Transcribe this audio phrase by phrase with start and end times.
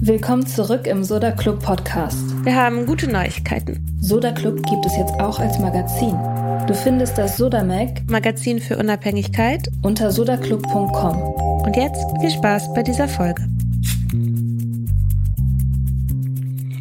[0.00, 2.18] Willkommen zurück im Soda Club Podcast.
[2.44, 3.86] Wir haben gute Neuigkeiten.
[4.00, 6.16] Soda Club gibt es jetzt auch als Magazin.
[6.66, 9.68] Du findest das Soda Mag Magazin für Unabhängigkeit.
[9.82, 11.16] unter sodaclub.com.
[11.62, 13.46] Und jetzt viel Spaß bei dieser Folge.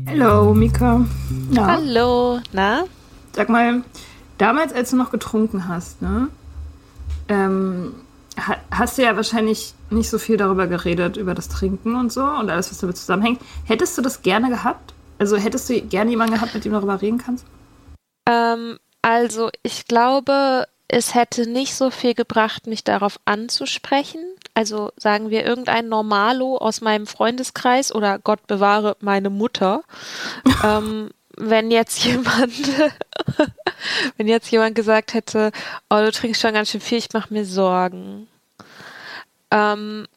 [0.07, 1.05] Hallo, Mika.
[1.51, 2.85] Ja, Hallo, na?
[3.33, 3.83] sag mal,
[4.39, 6.29] damals, als du noch getrunken hast, ne,
[7.29, 7.91] ähm,
[8.71, 12.49] hast du ja wahrscheinlich nicht so viel darüber geredet, über das Trinken und so und
[12.49, 13.41] alles, was damit zusammenhängt.
[13.65, 14.93] Hättest du das gerne gehabt?
[15.17, 17.45] Also hättest du gerne jemanden gehabt, mit dem du darüber reden kannst?
[18.27, 24.21] Ähm, also ich glaube, es hätte nicht so viel gebracht, mich darauf anzusprechen.
[24.53, 29.83] Also sagen wir irgendein Normalo aus meinem Freundeskreis oder Gott bewahre meine Mutter.
[30.63, 32.53] ähm, wenn jetzt jemand,
[34.17, 35.51] wenn jetzt jemand gesagt hätte,
[35.89, 38.27] oh, du trinkst schon ganz schön viel, ich mache mir Sorgen.
[39.51, 40.07] Ähm,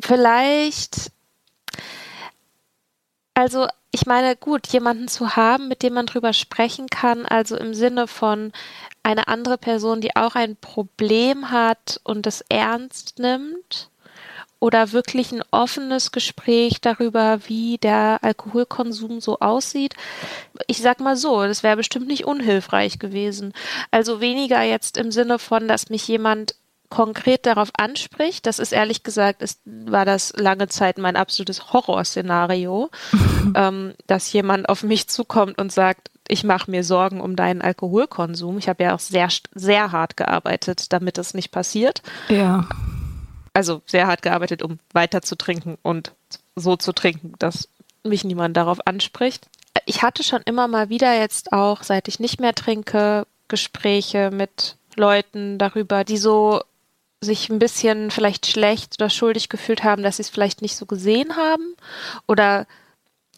[0.00, 1.10] vielleicht
[3.38, 7.72] also, ich meine, gut, jemanden zu haben, mit dem man drüber sprechen kann, also im
[7.72, 8.50] Sinne von
[9.04, 13.90] eine andere Person, die auch ein Problem hat und es ernst nimmt,
[14.60, 19.94] oder wirklich ein offenes Gespräch darüber, wie der Alkoholkonsum so aussieht.
[20.66, 23.52] Ich sag mal so, das wäre bestimmt nicht unhilfreich gewesen.
[23.90, 26.54] Also weniger jetzt im Sinne von, dass mich jemand
[26.90, 28.46] konkret darauf anspricht.
[28.46, 32.90] Das ist ehrlich gesagt, ist, war das lange Zeit mein absolutes Horrorszenario,
[33.54, 38.58] ähm, dass jemand auf mich zukommt und sagt, ich mache mir Sorgen um deinen Alkoholkonsum.
[38.58, 42.02] Ich habe ja auch sehr, sehr hart gearbeitet, damit es nicht passiert.
[42.28, 42.68] Ja.
[43.58, 46.12] Also sehr hart gearbeitet, um weiter zu trinken und
[46.54, 47.68] so zu trinken, dass
[48.04, 49.48] mich niemand darauf anspricht.
[49.84, 54.76] Ich hatte schon immer mal wieder jetzt auch, seit ich nicht mehr trinke, Gespräche mit
[54.94, 56.60] Leuten darüber, die so
[57.20, 60.86] sich ein bisschen vielleicht schlecht oder schuldig gefühlt haben, dass sie es vielleicht nicht so
[60.86, 61.74] gesehen haben
[62.28, 62.64] oder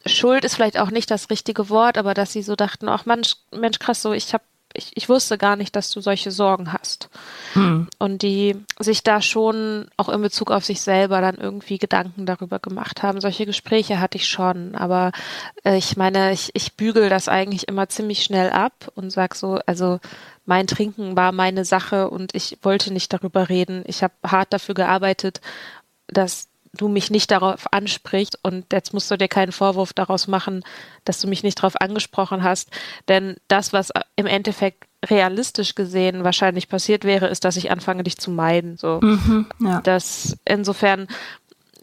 [0.04, 3.36] Schuld ist vielleicht auch nicht das richtige Wort, aber dass sie so dachten, ach Mensch,
[3.52, 4.44] Mensch krass, so ich habe
[4.74, 7.08] ich, ich wusste gar nicht, dass du solche Sorgen hast.
[7.98, 12.58] Und die sich da schon auch in Bezug auf sich selber dann irgendwie Gedanken darüber
[12.58, 13.20] gemacht haben.
[13.20, 15.12] Solche Gespräche hatte ich schon, aber
[15.64, 19.58] äh, ich meine, ich, ich bügel das eigentlich immer ziemlich schnell ab und sag so,
[19.66, 19.98] also
[20.46, 23.82] mein Trinken war meine Sache und ich wollte nicht darüber reden.
[23.86, 25.40] Ich habe hart dafür gearbeitet,
[26.08, 30.62] dass du mich nicht darauf ansprichst und jetzt musst du dir keinen Vorwurf daraus machen,
[31.04, 32.70] dass du mich nicht darauf angesprochen hast,
[33.08, 38.18] denn das, was im Endeffekt realistisch gesehen wahrscheinlich passiert wäre, ist, dass ich anfange, dich
[38.18, 38.76] zu meiden.
[38.76, 39.00] So.
[39.02, 39.80] Mhm, ja.
[39.80, 41.08] Das insofern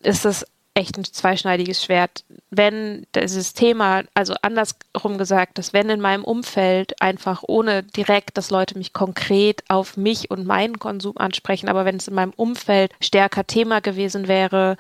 [0.04, 0.46] ist das
[0.78, 2.24] echt ein zweischneidiges Schwert.
[2.52, 8.52] Wenn dieses Thema, also andersrum gesagt, dass wenn in meinem Umfeld einfach ohne direkt, dass
[8.52, 12.94] Leute mich konkret auf mich und meinen Konsum ansprechen, aber wenn es in meinem Umfeld
[13.02, 14.78] stärker Thema gewesen wäre,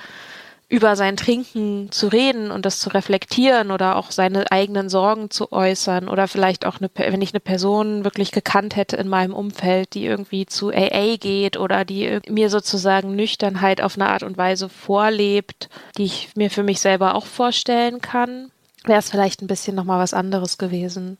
[0.69, 5.53] über sein Trinken zu reden und das zu reflektieren oder auch seine eigenen Sorgen zu
[5.53, 9.93] äußern oder vielleicht auch eine, wenn ich eine Person wirklich gekannt hätte in meinem Umfeld,
[9.93, 14.67] die irgendwie zu AA geht oder die mir sozusagen Nüchternheit auf eine Art und Weise
[14.67, 18.51] vorlebt, die ich mir für mich selber auch vorstellen kann,
[18.83, 21.17] wäre es vielleicht ein bisschen nochmal was anderes gewesen.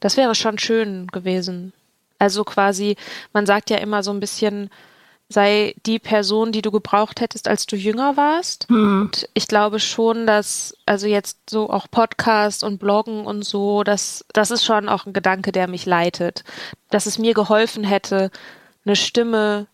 [0.00, 1.74] Das wäre schon schön gewesen.
[2.18, 2.96] Also quasi,
[3.34, 4.70] man sagt ja immer so ein bisschen,
[5.28, 8.70] sei die Person, die du gebraucht hättest, als du jünger warst.
[8.70, 9.02] Mhm.
[9.02, 14.24] Und ich glaube schon, dass, also jetzt so auch Podcast und Bloggen und so, dass
[14.32, 16.44] das ist schon auch ein Gedanke, der mich leitet.
[16.90, 18.30] Dass es mir geholfen hätte,
[18.86, 19.66] eine Stimme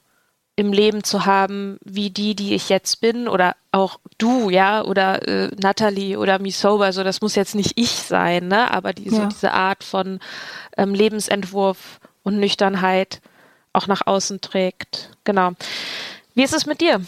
[0.56, 5.26] im Leben zu haben, wie die, die ich jetzt bin, oder auch du, ja, oder
[5.26, 8.70] äh, Natalie oder Misoba, so das muss jetzt nicht ich sein, ne?
[8.70, 9.26] Aber diese, ja.
[9.26, 10.20] diese Art von
[10.76, 13.20] ähm, Lebensentwurf und Nüchternheit,
[13.74, 15.10] auch nach außen trägt.
[15.24, 15.52] Genau.
[16.34, 17.00] Wie ist es mit dir?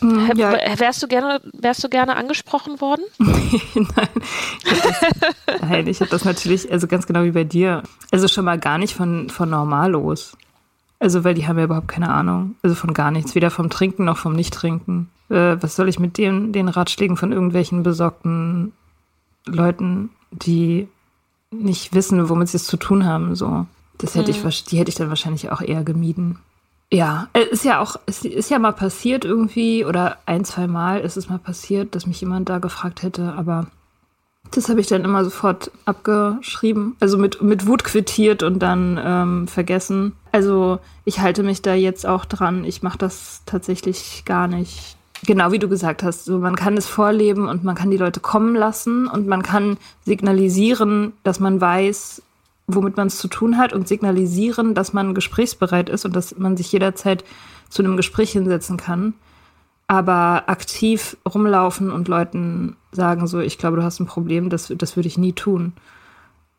[0.00, 0.52] Hm, ja.
[0.78, 3.04] Wärst du gerne, wärst du gerne angesprochen worden?
[3.18, 4.08] Nein.
[5.60, 7.82] Nein, ich habe das natürlich, also ganz genau wie bei dir.
[8.10, 10.36] Also schon mal gar nicht von, von Normalos.
[10.98, 12.56] Also, weil die haben ja überhaupt keine Ahnung.
[12.62, 13.34] Also von gar nichts.
[13.34, 15.10] Weder vom Trinken noch vom Nicht-Trinken.
[15.30, 18.72] Äh, was soll ich mit den, den Ratschlägen von irgendwelchen besorgten
[19.46, 20.88] Leuten, die
[21.50, 23.66] nicht wissen, womit sie es zu tun haben, so.
[24.00, 24.48] Das hätte mhm.
[24.48, 26.38] ich, die hätte ich dann wahrscheinlich auch eher gemieden.
[26.92, 31.00] Ja, es ist ja auch, es ist ja mal passiert irgendwie, oder ein, zwei Mal
[31.00, 33.68] ist es mal passiert, dass mich jemand da gefragt hätte, aber
[34.50, 39.48] das habe ich dann immer sofort abgeschrieben, also mit, mit Wut quittiert und dann ähm,
[39.48, 40.14] vergessen.
[40.32, 44.96] Also ich halte mich da jetzt auch dran, ich mache das tatsächlich gar nicht.
[45.26, 48.20] Genau wie du gesagt hast, so man kann es vorleben und man kann die Leute
[48.20, 52.22] kommen lassen und man kann signalisieren, dass man weiß,
[52.74, 56.56] womit man es zu tun hat und signalisieren, dass man gesprächsbereit ist und dass man
[56.56, 57.24] sich jederzeit
[57.68, 59.14] zu einem Gespräch hinsetzen kann.
[59.86, 64.96] Aber aktiv rumlaufen und Leuten sagen so, ich glaube, du hast ein Problem, das, das
[64.96, 65.72] würde ich nie tun.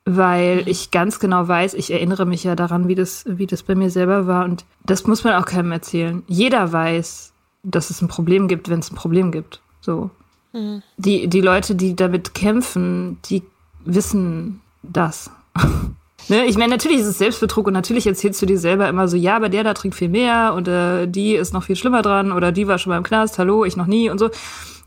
[0.03, 0.67] Weil mhm.
[0.67, 3.89] ich ganz genau weiß, ich erinnere mich ja daran, wie das, wie das bei mir
[3.89, 4.45] selber war.
[4.45, 6.23] Und das muss man auch keinem erzählen.
[6.27, 7.31] Jeder weiß,
[7.63, 9.61] dass es ein Problem gibt, wenn es ein Problem gibt.
[9.79, 10.09] So.
[10.53, 10.81] Mhm.
[10.97, 13.43] Die, die Leute, die damit kämpfen, die
[13.85, 15.31] wissen das.
[16.31, 16.45] Ne?
[16.45, 19.35] Ich meine, natürlich ist es Selbstbetrug und natürlich erzählst du dir selber immer so, ja,
[19.35, 22.53] aber der da trinkt viel mehr und äh, die ist noch viel schlimmer dran oder
[22.53, 24.29] die war schon mal im Knast, hallo, ich noch nie und so.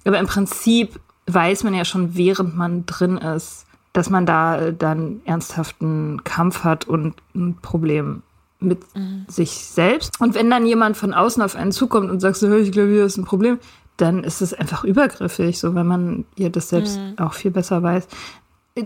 [0.06, 4.72] Aber im Prinzip weiß man ja schon, während man drin ist, dass man da äh,
[4.72, 8.22] dann ernsthaften Kampf hat und ein Problem
[8.58, 9.26] mit mhm.
[9.28, 10.18] sich selbst.
[10.20, 13.04] Und wenn dann jemand von außen auf einen zukommt und sagt so, ich glaube, hier
[13.04, 13.58] ist ein Problem,
[13.98, 17.18] dann ist es einfach übergriffig, so weil man ja das selbst mhm.
[17.18, 18.08] auch viel besser weiß.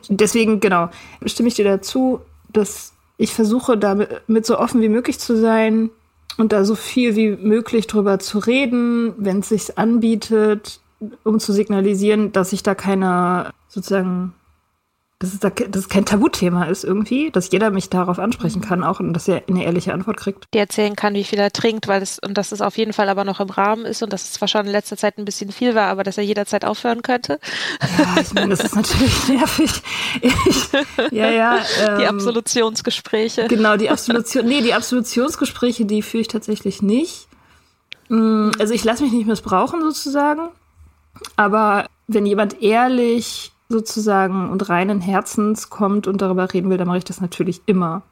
[0.08, 0.90] Deswegen, genau,
[1.24, 2.20] stimme ich dir dazu
[2.52, 5.90] dass ich versuche, damit so offen wie möglich zu sein
[6.36, 10.80] und da so viel wie möglich drüber zu reden, wenn es sich anbietet,
[11.24, 14.34] um zu signalisieren, dass ich da keine sozusagen
[15.20, 18.84] dass es, da, dass es kein Tabuthema ist irgendwie, dass jeder mich darauf ansprechen kann
[18.84, 20.44] auch und dass er eine ehrliche Antwort kriegt.
[20.54, 23.08] Die erzählen kann, wie viel er trinkt, weil es, und dass es auf jeden Fall
[23.08, 25.50] aber noch im Rahmen ist und dass es zwar schon in letzter Zeit ein bisschen
[25.50, 27.40] viel war, aber dass er jederzeit aufhören könnte.
[27.98, 29.82] Ja, ich meine, das ist natürlich nervig.
[30.20, 30.72] Ich,
[31.10, 31.58] ja, ja.
[31.84, 33.48] Ähm, die Absolutionsgespräche.
[33.48, 37.26] Genau, die Absolution, nee, die Absolutionsgespräche, die führe ich tatsächlich nicht.
[38.08, 40.48] Mm, also ich lasse mich nicht missbrauchen sozusagen,
[41.34, 46.98] aber wenn jemand ehrlich sozusagen und reinen Herzens kommt und darüber reden will, dann mache
[46.98, 48.02] ich das natürlich immer.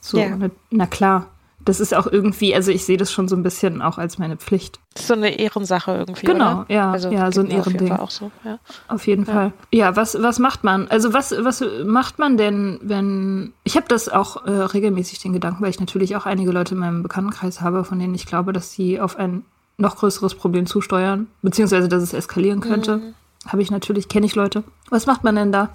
[0.00, 0.36] So, ja.
[0.70, 1.26] na klar.
[1.64, 4.36] Das ist auch irgendwie, also ich sehe das schon so ein bisschen auch als meine
[4.36, 4.80] Pflicht.
[4.98, 6.26] So eine Ehrensache irgendwie.
[6.26, 6.66] Genau, oder?
[6.68, 7.60] ja, also ja, so ein Ehrending.
[7.60, 8.00] Auf jeden Fall.
[8.00, 8.58] Auch so, ja.
[8.88, 9.32] Auf jeden ja.
[9.32, 9.52] Fall.
[9.72, 10.88] Ja, was, was macht man?
[10.88, 13.54] Also was, was macht man denn, wenn.
[13.64, 16.80] Ich habe das auch äh, regelmäßig den Gedanken, weil ich natürlich auch einige Leute in
[16.80, 19.42] meinem Bekanntenkreis habe, von denen ich glaube, dass sie auf ein
[19.78, 22.98] noch größeres Problem zusteuern, beziehungsweise dass es eskalieren könnte.
[22.98, 23.14] Mhm.
[23.46, 24.64] Habe ich natürlich, kenne ich Leute.
[24.90, 25.70] Was macht man denn da,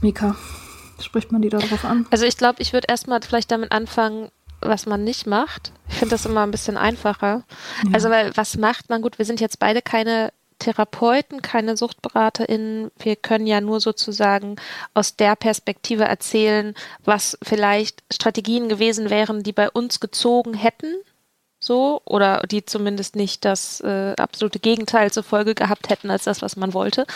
[0.00, 0.36] Mika?
[1.00, 2.06] Spricht man die darauf an?
[2.10, 5.72] Also ich glaube, ich würde erstmal vielleicht damit anfangen, was man nicht macht.
[5.88, 7.44] Ich finde das immer ein bisschen einfacher.
[7.84, 7.90] Ja.
[7.92, 9.02] Also, weil was macht man?
[9.02, 12.90] Gut, wir sind jetzt beide keine Therapeuten, keine SuchtberaterInnen.
[12.98, 14.56] Wir können ja nur sozusagen
[14.92, 16.74] aus der Perspektive erzählen,
[17.04, 20.94] was vielleicht Strategien gewesen wären, die bei uns gezogen hätten
[21.60, 26.42] so oder die zumindest nicht das äh, absolute Gegenteil zur Folge gehabt hätten als das,
[26.42, 27.06] was man wollte.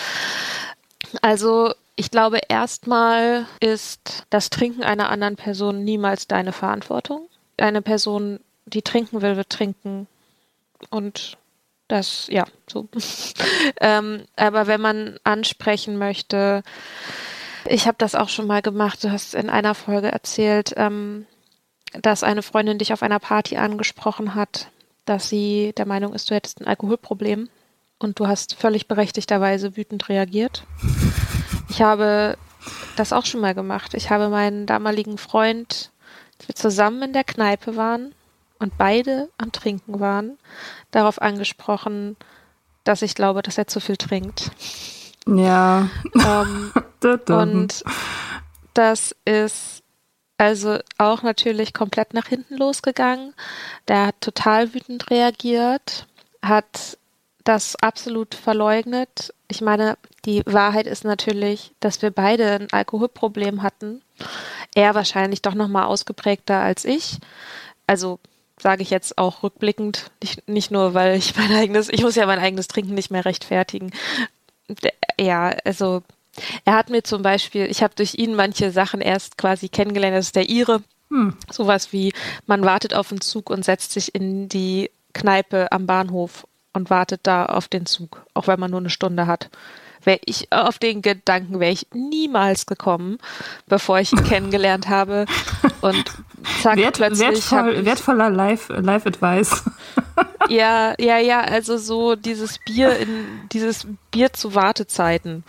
[1.23, 7.29] Also Ich glaube, erstmal ist das Trinken einer anderen Person niemals deine Verantwortung.
[7.57, 10.09] Eine Person, die trinken will, wird trinken.
[10.91, 11.37] Und
[11.87, 12.89] das, ja, so.
[13.81, 16.63] ähm, aber wenn man ansprechen möchte,
[17.67, 21.27] ich habe das auch schon mal gemacht, du hast in einer Folge erzählt, ähm,
[22.01, 24.69] dass eine Freundin dich auf einer Party angesprochen hat,
[25.05, 27.49] dass sie der Meinung ist, du hättest ein Alkoholproblem
[27.99, 30.65] und du hast völlig berechtigterweise wütend reagiert.
[31.69, 32.37] Ich habe
[32.97, 33.95] das auch schon mal gemacht.
[33.95, 35.91] Ich habe meinen damaligen Freund,
[36.39, 38.15] als wir zusammen in der Kneipe waren
[38.59, 40.39] und beide am Trinken waren,
[40.91, 42.17] darauf angesprochen,
[42.85, 44.51] dass ich glaube, dass er zu viel trinkt.
[45.27, 45.89] Ja.
[46.15, 46.73] Ähm,
[47.29, 47.85] und
[48.75, 49.84] das ist
[50.38, 53.35] also auch natürlich komplett nach hinten losgegangen.
[53.88, 56.07] Der hat total wütend reagiert,
[56.43, 56.99] hat
[57.45, 59.33] das absolut verleugnet.
[59.49, 64.03] Ich meine, die Wahrheit ist natürlich, dass wir beide ein Alkoholproblem hatten.
[64.75, 67.19] Er wahrscheinlich doch noch mal ausgeprägter als ich.
[67.87, 68.19] Also
[68.59, 72.26] sage ich jetzt auch rückblickend, nicht, nicht nur, weil ich mein eigenes, ich muss ja
[72.26, 73.93] mein eigenes Trinken nicht mehr rechtfertigen.
[75.21, 76.03] Ja, also
[76.64, 80.26] er hat mir zum Beispiel, ich habe durch ihn manche Sachen erst quasi kennengelernt, das
[80.26, 80.83] ist der Ire.
[81.11, 81.37] Hm.
[81.50, 82.12] Sowas wie,
[82.47, 87.21] man wartet auf den Zug und setzt sich in die Kneipe am Bahnhof und wartet
[87.23, 89.49] da auf den Zug, auch wenn man nur eine Stunde hat.
[90.03, 93.19] Wäre ich auf den Gedanken wäre ich niemals gekommen,
[93.67, 95.25] bevor ich ihn kennengelernt habe.
[95.81, 96.05] Und
[96.62, 99.64] zack, Wert, plötzlich wertvoll, wertvoller Live-Advice.
[100.49, 105.45] ja, ja, ja, also so dieses Bier in dieses Bier zu Wartezeiten.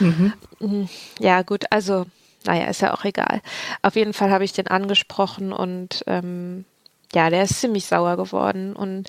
[0.00, 0.88] Mhm.
[1.18, 2.06] Ja, gut, also,
[2.44, 3.40] naja, ist ja auch egal.
[3.82, 6.64] Auf jeden Fall habe ich den angesprochen und ähm,
[7.12, 9.08] ja, der ist ziemlich sauer geworden und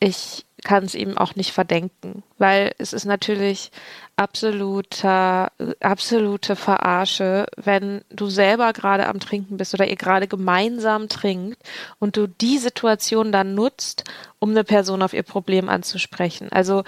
[0.00, 3.70] ich kann es ihm auch nicht verdenken, weil es ist natürlich
[4.16, 11.62] absoluter, absolute Verarsche, wenn du selber gerade am Trinken bist oder ihr gerade gemeinsam trinkt
[11.98, 14.04] und du die Situation dann nutzt,
[14.40, 16.48] um eine Person auf ihr Problem anzusprechen.
[16.50, 16.82] Also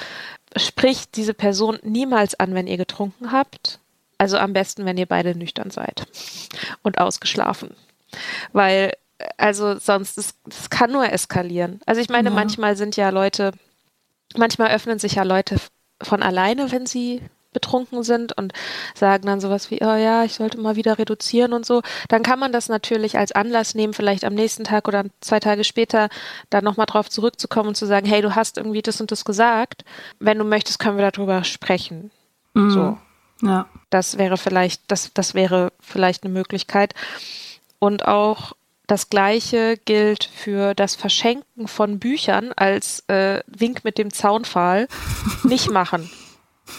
[0.57, 3.79] spricht diese Person niemals an, wenn ihr getrunken habt.
[4.19, 6.07] Also am besten, wenn ihr beide nüchtern seid
[6.83, 7.75] und ausgeschlafen.
[8.53, 8.93] Weil,
[9.39, 11.81] also sonst, es, es kann nur eskalieren.
[11.87, 12.35] Also ich meine, ja.
[12.35, 13.53] manchmal sind ja Leute,
[14.37, 15.57] manchmal öffnen sich ja Leute
[16.03, 18.53] von alleine, wenn sie betrunken sind und
[18.95, 22.39] sagen dann sowas wie, oh ja, ich sollte mal wieder reduzieren und so, dann kann
[22.39, 26.09] man das natürlich als Anlass nehmen, vielleicht am nächsten Tag oder zwei Tage später
[26.49, 29.85] dann nochmal drauf zurückzukommen und zu sagen, hey, du hast irgendwie das und das gesagt.
[30.19, 32.11] Wenn du möchtest, können wir darüber sprechen.
[32.55, 32.71] Mhm.
[32.71, 32.99] So.
[33.43, 33.67] Ja.
[33.91, 36.95] Das wäre vielleicht, das, das wäre vielleicht eine Möglichkeit.
[37.79, 38.53] Und auch
[38.87, 44.89] das Gleiche gilt für das Verschenken von Büchern als äh, Wink mit dem Zaunpfahl.
[45.45, 46.11] Nicht machen.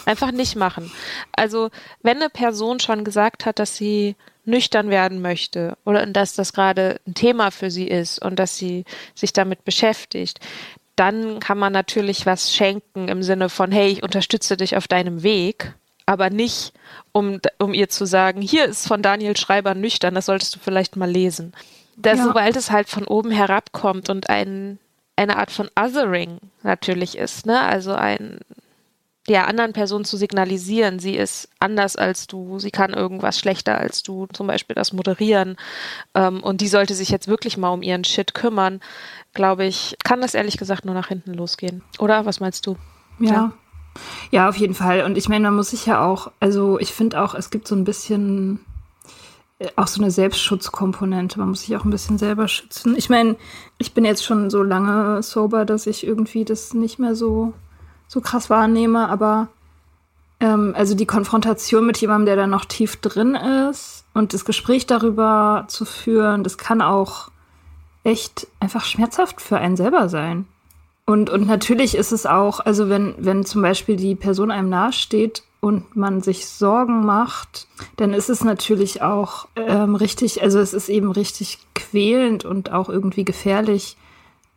[0.06, 0.90] Einfach nicht machen.
[1.32, 1.70] Also,
[2.02, 7.00] wenn eine Person schon gesagt hat, dass sie nüchtern werden möchte oder dass das gerade
[7.06, 8.84] ein Thema für sie ist und dass sie
[9.14, 10.40] sich damit beschäftigt,
[10.96, 15.22] dann kann man natürlich was schenken im Sinne von, hey, ich unterstütze dich auf deinem
[15.22, 15.74] Weg,
[16.06, 16.72] aber nicht,
[17.12, 20.96] um, um ihr zu sagen, hier ist von Daniel Schreiber nüchtern, das solltest du vielleicht
[20.96, 21.52] mal lesen.
[21.96, 22.24] Das, ja.
[22.24, 24.78] Sobald es halt von oben herabkommt und ein,
[25.16, 27.60] eine Art von Othering natürlich ist, ne?
[27.60, 28.38] Also ein
[29.28, 34.02] der anderen Person zu signalisieren, sie ist anders als du, sie kann irgendwas schlechter als
[34.02, 35.56] du, zum Beispiel das Moderieren,
[36.14, 38.80] ähm, und die sollte sich jetzt wirklich mal um ihren Shit kümmern,
[39.32, 41.82] glaube ich, kann das ehrlich gesagt nur nach hinten losgehen.
[41.98, 42.76] Oder was meinst du?
[43.18, 43.32] Ja.
[43.32, 43.52] ja.
[44.30, 45.04] Ja, auf jeden Fall.
[45.04, 47.74] Und ich meine, man muss sich ja auch, also ich finde auch, es gibt so
[47.74, 48.60] ein bisschen
[49.58, 51.38] äh, auch so eine Selbstschutzkomponente.
[51.38, 52.96] Man muss sich auch ein bisschen selber schützen.
[52.96, 53.36] Ich meine,
[53.78, 57.52] ich bin jetzt schon so lange sober, dass ich irgendwie das nicht mehr so
[58.12, 59.48] so krass wahrnehme, aber
[60.38, 64.84] ähm, also die Konfrontation mit jemandem, der da noch tief drin ist und das Gespräch
[64.86, 67.30] darüber zu führen, das kann auch
[68.04, 70.46] echt einfach schmerzhaft für einen selber sein.
[71.06, 75.42] Und, und natürlich ist es auch, also wenn, wenn zum Beispiel die Person einem nahesteht
[75.60, 77.66] und man sich Sorgen macht,
[77.96, 82.90] dann ist es natürlich auch ähm, richtig, also es ist eben richtig quälend und auch
[82.90, 83.96] irgendwie gefährlich,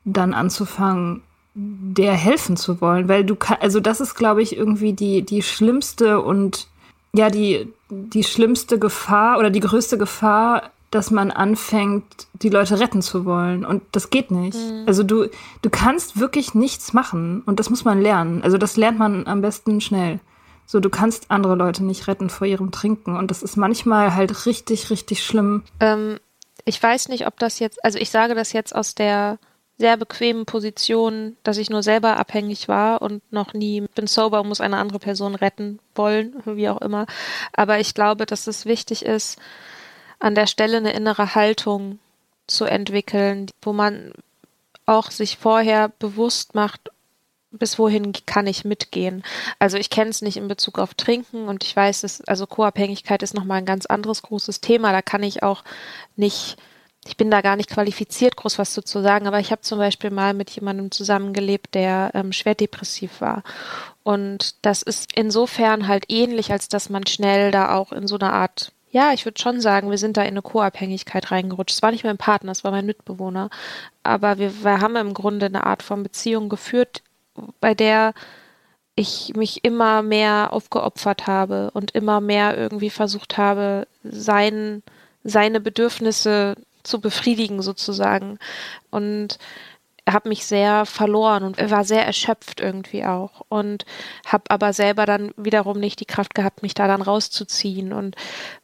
[0.04, 1.22] dann anzufangen,
[1.56, 5.42] der helfen zu wollen, weil du kann, also das ist, glaube ich, irgendwie die, die
[5.42, 6.68] schlimmste und
[7.14, 13.02] ja, die, die schlimmste Gefahr oder die größte Gefahr, dass man anfängt, die Leute retten
[13.02, 13.66] zu wollen.
[13.66, 14.58] Und das geht nicht.
[14.58, 14.84] Mhm.
[14.86, 15.30] Also du,
[15.62, 18.44] du kannst wirklich nichts machen und das muss man lernen.
[18.44, 20.20] Also das lernt man am besten schnell.
[20.66, 23.16] So, du kannst andere Leute nicht retten vor ihrem Trinken.
[23.16, 25.64] Und das ist manchmal halt richtig, richtig schlimm.
[25.80, 26.20] Ähm,
[26.66, 29.38] ich weiß nicht, ob das jetzt, also ich sage das jetzt aus der
[29.78, 34.48] sehr bequemen Position, dass ich nur selber abhängig war und noch nie bin sober und
[34.48, 37.06] muss eine andere Person retten wollen, wie auch immer.
[37.54, 39.38] Aber ich glaube, dass es wichtig ist,
[40.20, 42.00] an der Stelle eine innere Haltung
[42.48, 44.14] zu entwickeln, wo man
[44.86, 46.92] auch sich vorher bewusst macht,
[47.52, 49.24] bis wohin kann ich mitgehen.
[49.60, 53.24] Also ich kenne es nicht in Bezug auf Trinken und ich weiß, dass also Co-Abhängigkeit
[53.24, 54.92] ist nochmal ein ganz anderes großes Thema.
[54.92, 55.64] Da kann ich auch
[56.16, 56.58] nicht
[57.08, 60.10] ich bin da gar nicht qualifiziert, groß was zu sagen, aber ich habe zum Beispiel
[60.10, 63.44] mal mit jemandem zusammengelebt, der ähm, schwer depressiv war.
[64.04, 68.34] Und das ist insofern halt ähnlich, als dass man schnell da auch in so eine
[68.34, 71.76] Art, ja, ich würde schon sagen, wir sind da in eine Co-Abhängigkeit reingerutscht.
[71.76, 73.50] Es war nicht mein Partner, es war mein Mitbewohner.
[74.04, 77.04] Aber wir, wir haben im Grunde eine Art von Beziehung geführt,
[77.60, 78.14] bei der
[78.96, 84.82] ich mich immer mehr aufgeopfert habe und immer mehr irgendwie versucht habe, sein,
[85.24, 88.40] seine Bedürfnisse zu befriedigen sozusagen.
[88.90, 89.38] Und
[90.08, 93.86] habe mich sehr verloren und war sehr erschöpft irgendwie auch und
[94.26, 97.92] habe aber selber dann wiederum nicht die Kraft gehabt, mich da dann rauszuziehen.
[97.92, 98.16] Und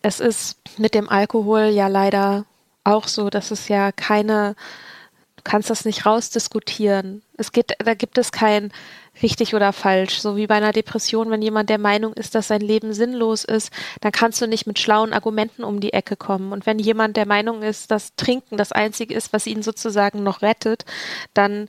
[0.03, 2.45] es ist mit dem Alkohol ja leider
[2.83, 4.55] auch so, dass es ja keine,
[5.41, 7.23] du kannst das nicht rausdiskutieren.
[7.35, 8.71] Es geht, da gibt es kein
[9.23, 10.19] richtig oder falsch.
[10.19, 13.71] So wie bei einer Depression, wenn jemand der Meinung ist, dass sein Leben sinnlos ist,
[14.01, 16.53] dann kannst du nicht mit schlauen Argumenten um die Ecke kommen.
[16.53, 20.43] Und wenn jemand der Meinung ist, dass Trinken das Einzige ist, was ihn sozusagen noch
[20.43, 20.85] rettet,
[21.33, 21.67] dann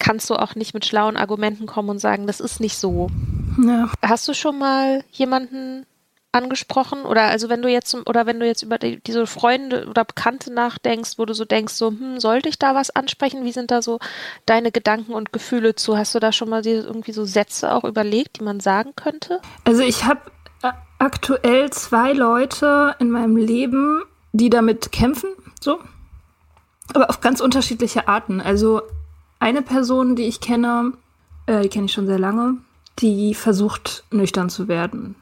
[0.00, 3.08] kannst du auch nicht mit schlauen Argumenten kommen und sagen, das ist nicht so.
[3.64, 3.90] Ja.
[4.02, 5.86] Hast du schon mal jemanden
[6.34, 7.04] angesprochen?
[7.04, 10.52] Oder also wenn du jetzt oder wenn du jetzt über die, diese Freunde oder Bekannte
[10.52, 13.44] nachdenkst, wo du so denkst, so, hm, sollte ich da was ansprechen?
[13.44, 13.98] Wie sind da so
[14.46, 15.96] deine Gedanken und Gefühle zu?
[15.96, 19.40] Hast du da schon mal dir irgendwie so Sätze auch überlegt, die man sagen könnte?
[19.64, 20.20] Also ich habe
[20.98, 25.78] aktuell zwei Leute in meinem Leben, die damit kämpfen, so.
[26.92, 28.40] Aber auf ganz unterschiedliche Arten.
[28.40, 28.82] Also
[29.38, 30.92] eine Person, die ich kenne,
[31.46, 32.58] äh, die kenne ich schon sehr lange,
[33.00, 35.16] die versucht nüchtern zu werden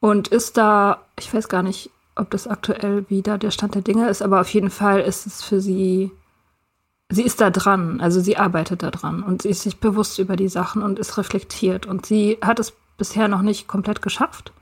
[0.00, 4.08] und ist da, ich weiß gar nicht, ob das aktuell wieder der Stand der Dinge
[4.08, 6.10] ist, aber auf jeden Fall ist es für sie,
[7.08, 10.36] sie ist da dran, also sie arbeitet da dran und sie ist sich bewusst über
[10.36, 14.52] die Sachen und ist reflektiert und sie hat es bisher noch nicht komplett geschafft,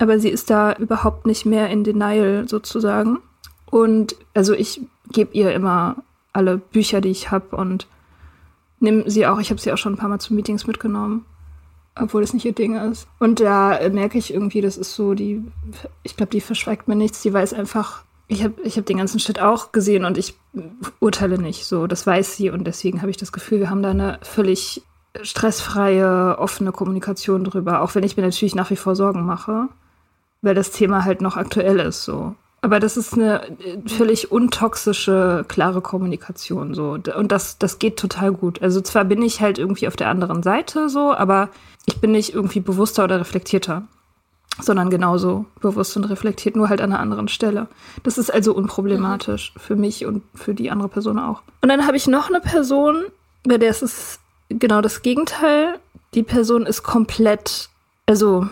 [0.00, 3.18] aber sie ist da überhaupt nicht mehr in Denial sozusagen.
[3.66, 4.80] Und also ich
[5.12, 5.96] gebe ihr immer
[6.32, 7.86] alle Bücher, die ich habe und
[8.80, 11.24] nehme sie auch, ich habe sie auch schon ein paar Mal zu Meetings mitgenommen
[11.98, 13.06] obwohl es nicht ihr Ding ist.
[13.18, 15.42] Und da merke ich irgendwie, das ist so, die,
[16.02, 19.20] ich glaube, die verschweigt mir nichts, die weiß einfach, ich habe ich hab den ganzen
[19.20, 20.34] Shit auch gesehen und ich
[20.98, 21.64] urteile nicht.
[21.66, 24.82] So, das weiß sie und deswegen habe ich das Gefühl, wir haben da eine völlig
[25.22, 29.68] stressfreie, offene Kommunikation drüber, auch wenn ich mir natürlich nach wie vor Sorgen mache,
[30.42, 32.04] weil das Thema halt noch aktuell ist.
[32.04, 32.34] So.
[32.62, 33.42] Aber das ist eine
[33.86, 36.98] völlig untoxische, klare Kommunikation so.
[37.16, 38.62] Und das, das geht total gut.
[38.62, 41.50] Also zwar bin ich halt irgendwie auf der anderen Seite so, aber
[41.86, 43.82] ich bin nicht irgendwie bewusster oder reflektierter,
[44.60, 47.68] sondern genauso bewusst und reflektiert, nur halt an einer anderen Stelle.
[48.02, 49.60] Das ist also unproblematisch mhm.
[49.60, 51.42] für mich und für die andere Person auch.
[51.60, 53.04] Und dann habe ich noch eine Person,
[53.42, 55.78] bei der ist es genau das Gegenteil.
[56.14, 57.68] Die Person ist komplett,
[58.06, 58.46] also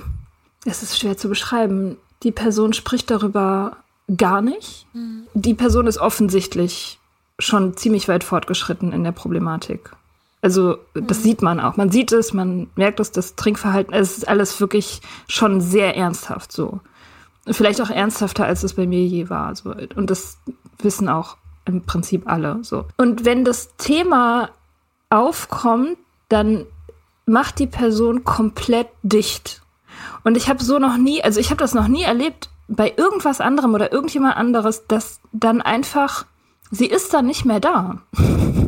[0.65, 1.97] es ist schwer zu beschreiben.
[2.23, 3.77] Die Person spricht darüber
[4.17, 4.87] gar nicht.
[4.93, 5.27] Mhm.
[5.35, 6.99] Die Person ist offensichtlich
[7.39, 9.91] schon ziemlich weit fortgeschritten in der Problematik.
[10.43, 11.23] Also das mhm.
[11.23, 11.77] sieht man auch.
[11.77, 16.53] Man sieht es, man merkt es, das Trinkverhalten, es ist alles wirklich schon sehr ernsthaft
[16.53, 16.81] so.
[17.47, 19.55] Vielleicht auch ernsthafter, als es bei mir je war.
[19.57, 19.75] So.
[19.97, 20.39] Und das
[20.79, 22.85] wissen auch im Prinzip alle so.
[22.97, 24.51] Und wenn das Thema
[25.11, 25.97] aufkommt,
[26.29, 26.67] dann
[27.27, 29.63] macht die Person komplett dicht.
[30.25, 33.41] Und ich habe so noch nie, also ich habe das noch nie erlebt bei irgendwas
[33.41, 36.27] anderem oder irgendjemand anderes, dass dann einfach,
[36.71, 37.99] sie ist dann nicht mehr da.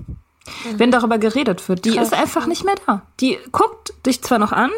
[0.46, 0.78] Mhm.
[0.78, 1.84] Wenn darüber geredet wird.
[1.84, 2.08] Die Krass.
[2.08, 3.02] ist einfach nicht mehr da.
[3.20, 4.70] Die guckt dich zwar noch an,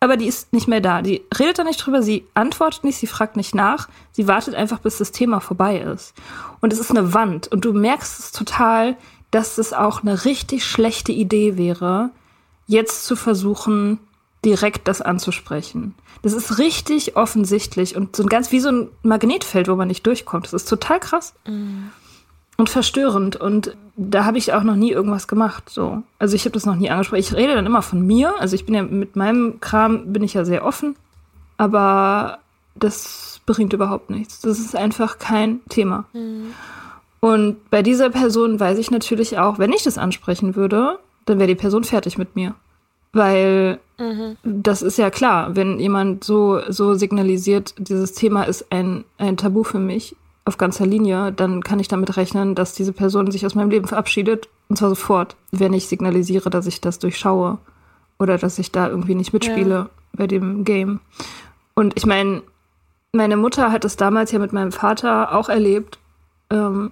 [0.00, 1.02] aber die ist nicht mehr da.
[1.02, 4.78] Die redet da nicht drüber, sie antwortet nicht, sie fragt nicht nach, sie wartet einfach,
[4.78, 6.14] bis das Thema vorbei ist.
[6.60, 8.96] Und es ist eine Wand und du merkst es total,
[9.30, 12.10] dass es auch eine richtig schlechte Idee wäre,
[12.66, 13.98] jetzt zu versuchen,
[14.44, 15.94] direkt das anzusprechen.
[16.22, 20.06] Das ist richtig offensichtlich und so ein ganz wie so ein Magnetfeld, wo man nicht
[20.06, 20.46] durchkommt.
[20.46, 21.34] Das ist total krass.
[21.46, 21.90] Mhm.
[22.58, 23.36] Und verstörend.
[23.36, 25.70] Und da habe ich auch noch nie irgendwas gemacht.
[25.70, 26.02] So.
[26.18, 27.20] Also ich habe das noch nie angesprochen.
[27.20, 28.34] Ich rede dann immer von mir.
[28.40, 30.96] Also ich bin ja mit meinem Kram bin ich ja sehr offen.
[31.56, 32.38] Aber
[32.74, 34.40] das bringt überhaupt nichts.
[34.40, 36.04] Das ist einfach kein Thema.
[36.12, 36.52] Mhm.
[37.20, 41.48] Und bei dieser Person weiß ich natürlich auch, wenn ich das ansprechen würde, dann wäre
[41.48, 42.54] die Person fertig mit mir.
[43.12, 44.36] Weil mhm.
[44.42, 49.62] das ist ja klar, wenn jemand so, so signalisiert, dieses Thema ist ein, ein Tabu
[49.62, 50.16] für mich
[50.48, 53.86] auf ganzer Linie, dann kann ich damit rechnen, dass diese Person sich aus meinem Leben
[53.86, 57.58] verabschiedet Und zwar sofort, wenn ich signalisiere, dass ich das durchschaue
[58.18, 59.90] oder dass ich da irgendwie nicht mitspiele ja.
[60.12, 61.00] bei dem Game.
[61.74, 62.42] Und ich meine,
[63.12, 65.98] meine Mutter hat es damals ja mit meinem Vater auch erlebt,
[66.50, 66.90] ähm,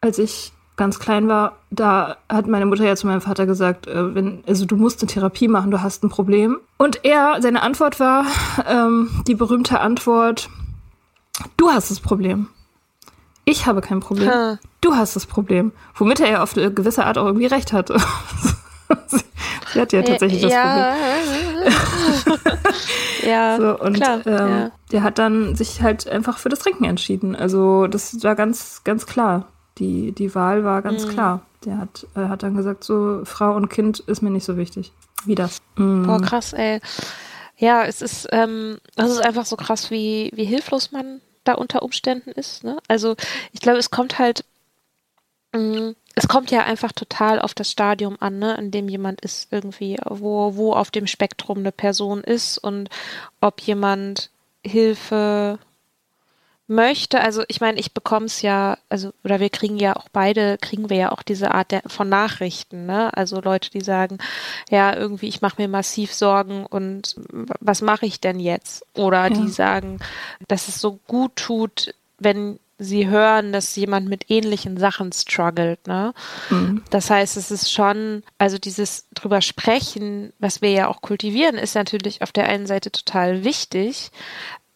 [0.00, 1.56] als ich ganz klein war.
[1.70, 5.08] Da hat meine Mutter ja zu meinem Vater gesagt, äh, wenn, also du musst eine
[5.08, 6.58] Therapie machen, du hast ein Problem.
[6.78, 8.26] Und er, seine Antwort war
[8.68, 10.50] ähm, die berühmte Antwort:
[11.56, 12.48] Du hast das Problem.
[13.44, 14.30] Ich habe kein Problem.
[14.30, 14.58] Ha.
[14.80, 15.72] Du hast das Problem.
[15.94, 17.96] Womit er ja auf eine gewisse Art auch irgendwie recht hatte.
[19.72, 20.94] Sie hat ja tatsächlich das ja.
[20.94, 21.72] Problem.
[23.26, 24.70] ja, so, und klar, ähm, ja.
[24.92, 27.34] der hat dann sich halt einfach für das Trinken entschieden.
[27.34, 29.46] Also das war ganz, ganz klar.
[29.78, 31.10] Die, die Wahl war ganz mhm.
[31.10, 31.40] klar.
[31.64, 34.92] Der hat, äh, hat dann gesagt, so Frau und Kind ist mir nicht so wichtig.
[35.24, 35.58] Wie das.
[35.76, 36.06] Mhm.
[36.06, 36.80] Boah, krass, ey.
[37.56, 41.82] Ja, es ist, ähm, das ist einfach so krass, wie, wie hilflos man da unter
[41.82, 42.64] Umständen ist.
[42.64, 42.78] Ne?
[42.88, 43.16] Also
[43.52, 44.44] ich glaube, es kommt halt,
[45.52, 49.50] mm, es kommt ja einfach total auf das Stadium an, ne, in dem jemand ist
[49.50, 52.90] irgendwie, wo, wo auf dem Spektrum eine Person ist und
[53.40, 54.30] ob jemand
[54.64, 55.58] Hilfe
[56.74, 60.58] möchte, also ich meine, ich bekomme es ja, also oder wir kriegen ja auch beide,
[60.58, 63.16] kriegen wir ja auch diese Art der, von Nachrichten, ne?
[63.16, 64.18] Also Leute, die sagen,
[64.70, 67.16] ja, irgendwie, ich mache mir massiv Sorgen und
[67.60, 68.84] was mache ich denn jetzt?
[68.94, 69.30] Oder ja.
[69.30, 69.98] die sagen,
[70.48, 76.12] dass es so gut tut, wenn sie hören, dass jemand mit ähnlichen Sachen struggelt, ne?
[76.50, 76.82] Mhm.
[76.90, 81.74] Das heißt, es ist schon, also dieses drüber sprechen, was wir ja auch kultivieren, ist
[81.74, 84.10] natürlich auf der einen Seite total wichtig,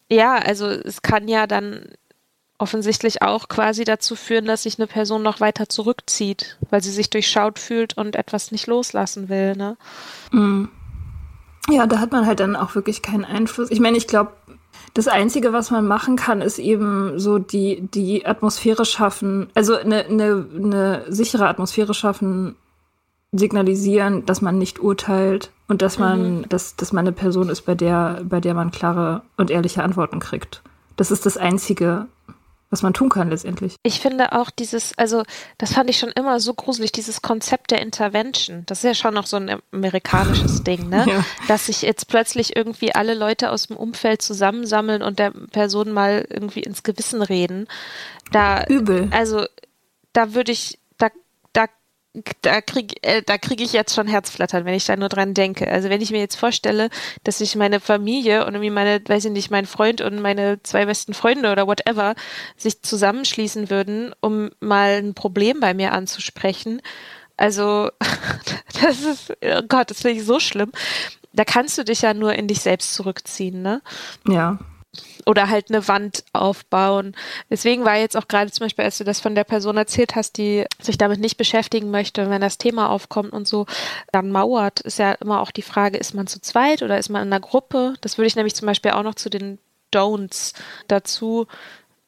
[0.09, 1.89] ja, also es kann ja dann
[2.57, 7.09] offensichtlich auch quasi dazu führen, dass sich eine Person noch weiter zurückzieht, weil sie sich
[7.09, 9.77] durchschaut fühlt und etwas nicht loslassen will, ne?
[10.31, 10.69] Mhm.
[11.69, 13.69] Ja, da hat man halt dann auch wirklich keinen Einfluss.
[13.69, 14.31] Ich meine, ich glaube,
[14.93, 20.05] das Einzige, was man machen kann, ist eben so die, die Atmosphäre schaffen, also eine,
[20.05, 22.55] eine, eine sichere Atmosphäre schaffen,
[23.33, 26.49] signalisieren, dass man nicht urteilt und dass man, mhm.
[26.49, 30.19] dass, dass man eine Person ist, bei der, bei der man klare und ehrliche Antworten
[30.19, 30.61] kriegt.
[30.95, 32.07] Das ist das Einzige,
[32.69, 33.75] was man tun kann letztendlich.
[33.83, 35.23] Ich finde auch dieses, also
[35.57, 38.63] das fand ich schon immer so gruselig, dieses Konzept der Intervention.
[38.65, 41.05] Das ist ja schon noch so ein amerikanisches Ding, ne?
[41.07, 41.25] Ja.
[41.47, 46.25] Dass sich jetzt plötzlich irgendwie alle Leute aus dem Umfeld zusammensammeln und der Person mal
[46.29, 47.67] irgendwie ins Gewissen reden.
[48.31, 49.07] Da, Übel.
[49.11, 49.45] Also
[50.11, 50.79] da würde ich
[52.41, 55.67] da kriege äh, da krieg ich jetzt schon Herzflattern, wenn ich da nur dran denke.
[55.67, 56.89] Also wenn ich mir jetzt vorstelle,
[57.23, 60.85] dass sich meine Familie und irgendwie meine, weiß ich nicht, mein Freund und meine zwei
[60.85, 62.15] besten Freunde oder whatever
[62.55, 66.81] sich zusammenschließen würden, um mal ein Problem bei mir anzusprechen.
[67.35, 67.89] Also
[68.81, 70.71] das ist, oh Gott, das finde ich so schlimm.
[71.33, 73.81] Da kannst du dich ja nur in dich selbst zurückziehen, ne?
[74.27, 74.57] Ja
[75.27, 77.15] oder halt eine Wand aufbauen.
[77.49, 80.37] Deswegen war jetzt auch gerade zum Beispiel, als du das von der Person erzählt hast,
[80.37, 83.65] die sich damit nicht beschäftigen möchte, wenn das Thema aufkommt und so,
[84.11, 87.23] dann mauert, ist ja immer auch die Frage, ist man zu zweit oder ist man
[87.23, 87.95] in einer Gruppe?
[88.01, 89.59] Das würde ich nämlich zum Beispiel auch noch zu den
[89.93, 90.53] Don'ts
[90.87, 91.47] dazu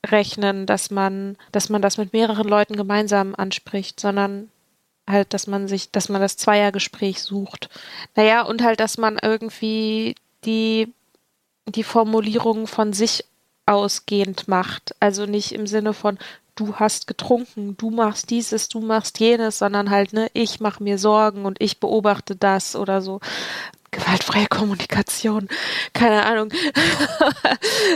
[0.05, 4.49] rechnen, dass man, dass man das mit mehreren Leuten gemeinsam anspricht, sondern
[5.09, 7.69] halt, dass man sich, dass man das Zweiergespräch sucht.
[8.15, 10.93] Naja, und halt, dass man irgendwie die
[11.71, 13.25] die Formulierung von sich
[13.65, 14.95] ausgehend macht.
[14.99, 16.17] Also nicht im Sinne von,
[16.55, 20.97] du hast getrunken, du machst dieses, du machst jenes, sondern halt, ne, ich mache mir
[20.97, 23.19] Sorgen und ich beobachte das oder so.
[23.91, 25.47] Gewaltfreie Kommunikation,
[25.93, 26.51] keine Ahnung.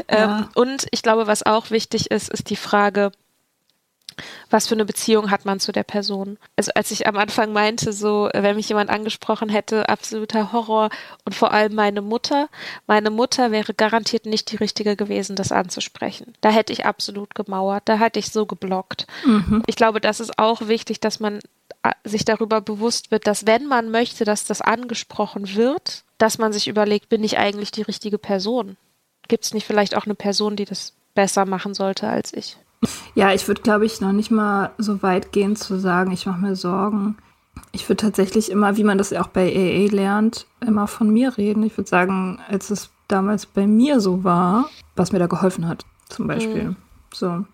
[0.09, 0.39] Ja.
[0.39, 3.11] ähm, und ich glaube, was auch wichtig ist, ist die Frage,
[4.49, 6.37] was für eine Beziehung hat man zu der Person.
[6.55, 10.89] Also als ich am Anfang meinte, so, wenn mich jemand angesprochen hätte, absoluter Horror
[11.25, 12.49] und vor allem meine Mutter,
[12.87, 16.33] meine Mutter wäre garantiert nicht die richtige gewesen, das anzusprechen.
[16.41, 19.07] Da hätte ich absolut gemauert, da hätte ich so geblockt.
[19.25, 19.63] Mhm.
[19.67, 21.39] Ich glaube, das ist auch wichtig, dass man
[21.83, 26.53] äh, sich darüber bewusst wird, dass wenn man möchte, dass das angesprochen wird, dass man
[26.53, 28.77] sich überlegt, bin ich eigentlich die richtige Person?
[29.27, 32.57] Gibt es nicht vielleicht auch eine Person, die das besser machen sollte als ich?
[33.15, 36.41] Ja, ich würde, glaube ich, noch nicht mal so weit gehen zu sagen, ich mache
[36.41, 37.17] mir Sorgen.
[37.71, 41.37] Ich würde tatsächlich immer, wie man das ja auch bei AA lernt, immer von mir
[41.37, 41.63] reden.
[41.63, 45.85] Ich würde sagen, als es damals bei mir so war, was mir da geholfen hat,
[46.09, 46.63] zum Beispiel.
[46.63, 46.75] Mhm.
[47.13, 47.45] So.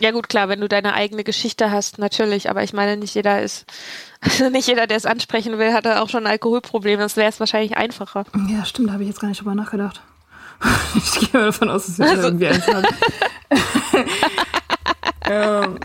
[0.00, 3.42] Ja gut, klar, wenn du deine eigene Geschichte hast, natürlich, aber ich meine, nicht jeder
[3.42, 3.64] ist,
[4.20, 7.40] also nicht jeder, der es ansprechen will, hat auch schon ein Alkoholproblem, das wäre es
[7.40, 8.24] wahrscheinlich einfacher.
[8.48, 10.02] Ja, stimmt, da habe ich jetzt gar nicht drüber nachgedacht.
[10.94, 12.22] ich gehe mal davon aus, dass wir also.
[12.28, 12.86] irgendwie eins haben.
[15.24, 15.78] ähm,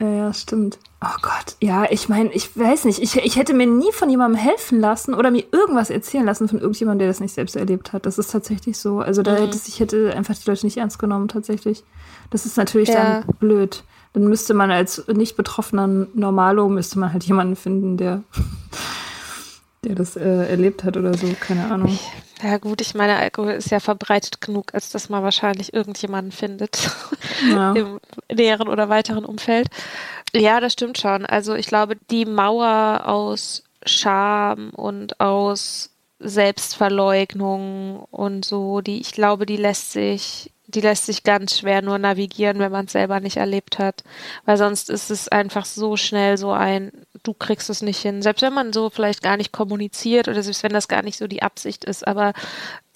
[0.00, 0.78] ja, ja, stimmt.
[1.00, 4.40] Oh Gott, ja, ich meine, ich weiß nicht, ich, ich hätte mir nie von jemandem
[4.40, 8.04] helfen lassen oder mir irgendwas erzählen lassen von irgendjemandem, der das nicht selbst erlebt hat.
[8.04, 8.98] Das ist tatsächlich so.
[8.98, 9.36] Also da mhm.
[9.36, 11.84] hätte ich hätte einfach die Leute nicht ernst genommen, tatsächlich.
[12.30, 13.20] Das ist natürlich ja.
[13.22, 13.84] dann blöd.
[14.12, 18.22] dann müsste man als nicht betroffener Normalo, müsste man halt jemanden finden, der,
[19.84, 21.98] der das äh, erlebt hat oder so, keine Ahnung.
[22.42, 26.90] Ja gut, ich meine, Alkohol ist ja verbreitet genug, als dass man wahrscheinlich irgendjemanden findet
[27.50, 27.72] ja.
[27.72, 28.00] im
[28.32, 29.68] näheren oder weiteren Umfeld.
[30.34, 31.26] Ja, das stimmt schon.
[31.26, 39.46] Also ich glaube, die Mauer aus Scham und aus Selbstverleugnung und so, die, ich glaube,
[39.46, 43.36] die lässt sich, die lässt sich ganz schwer nur navigieren, wenn man es selber nicht
[43.36, 44.04] erlebt hat.
[44.44, 48.22] Weil sonst ist es einfach so schnell so ein, du kriegst es nicht hin.
[48.22, 51.26] Selbst wenn man so vielleicht gar nicht kommuniziert oder selbst wenn das gar nicht so
[51.26, 52.32] die Absicht ist, aber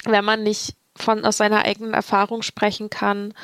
[0.05, 3.35] wenn man nicht von aus seiner eigenen Erfahrung sprechen kann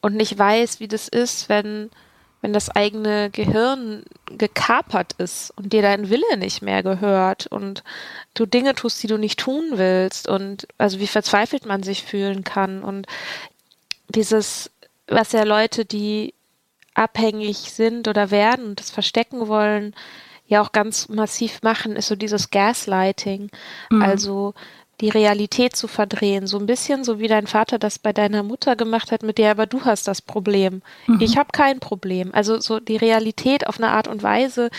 [0.00, 1.90] und nicht weiß, wie das ist, wenn
[2.42, 7.82] wenn das eigene Gehirn gekapert ist und dir dein Wille nicht mehr gehört und
[8.34, 12.44] du Dinge tust, die du nicht tun willst und also wie verzweifelt man sich fühlen
[12.44, 13.06] kann und
[14.08, 14.70] dieses,
[15.08, 16.34] was ja Leute, die
[16.96, 19.94] abhängig sind oder werden und das verstecken wollen,
[20.46, 23.50] ja auch ganz massiv machen, ist so dieses Gaslighting.
[23.90, 24.02] Mhm.
[24.02, 24.54] Also
[25.00, 26.46] die Realität zu verdrehen.
[26.46, 29.50] So ein bisschen so wie dein Vater das bei deiner Mutter gemacht hat mit dir,
[29.50, 30.80] aber du hast das Problem.
[31.06, 31.20] Mhm.
[31.20, 32.30] Ich habe kein Problem.
[32.32, 34.70] Also so die Realität auf eine Art und Weise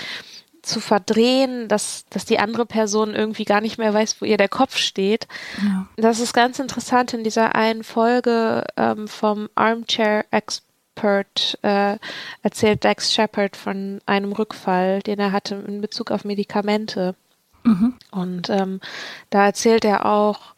[0.63, 4.49] zu verdrehen, dass, dass die andere Person irgendwie gar nicht mehr weiß, wo ihr der
[4.49, 5.27] Kopf steht.
[5.63, 5.88] Ja.
[5.95, 10.25] Das ist ganz interessant in dieser einen Folge ähm, vom Armchair
[10.98, 11.98] Expert äh,
[12.42, 17.16] erzählt Dax Shepard von einem Rückfall, den er hatte in Bezug auf Medikamente.
[17.64, 17.96] Mhm.
[18.12, 18.80] Und ähm,
[19.30, 20.56] da erzählt er auch,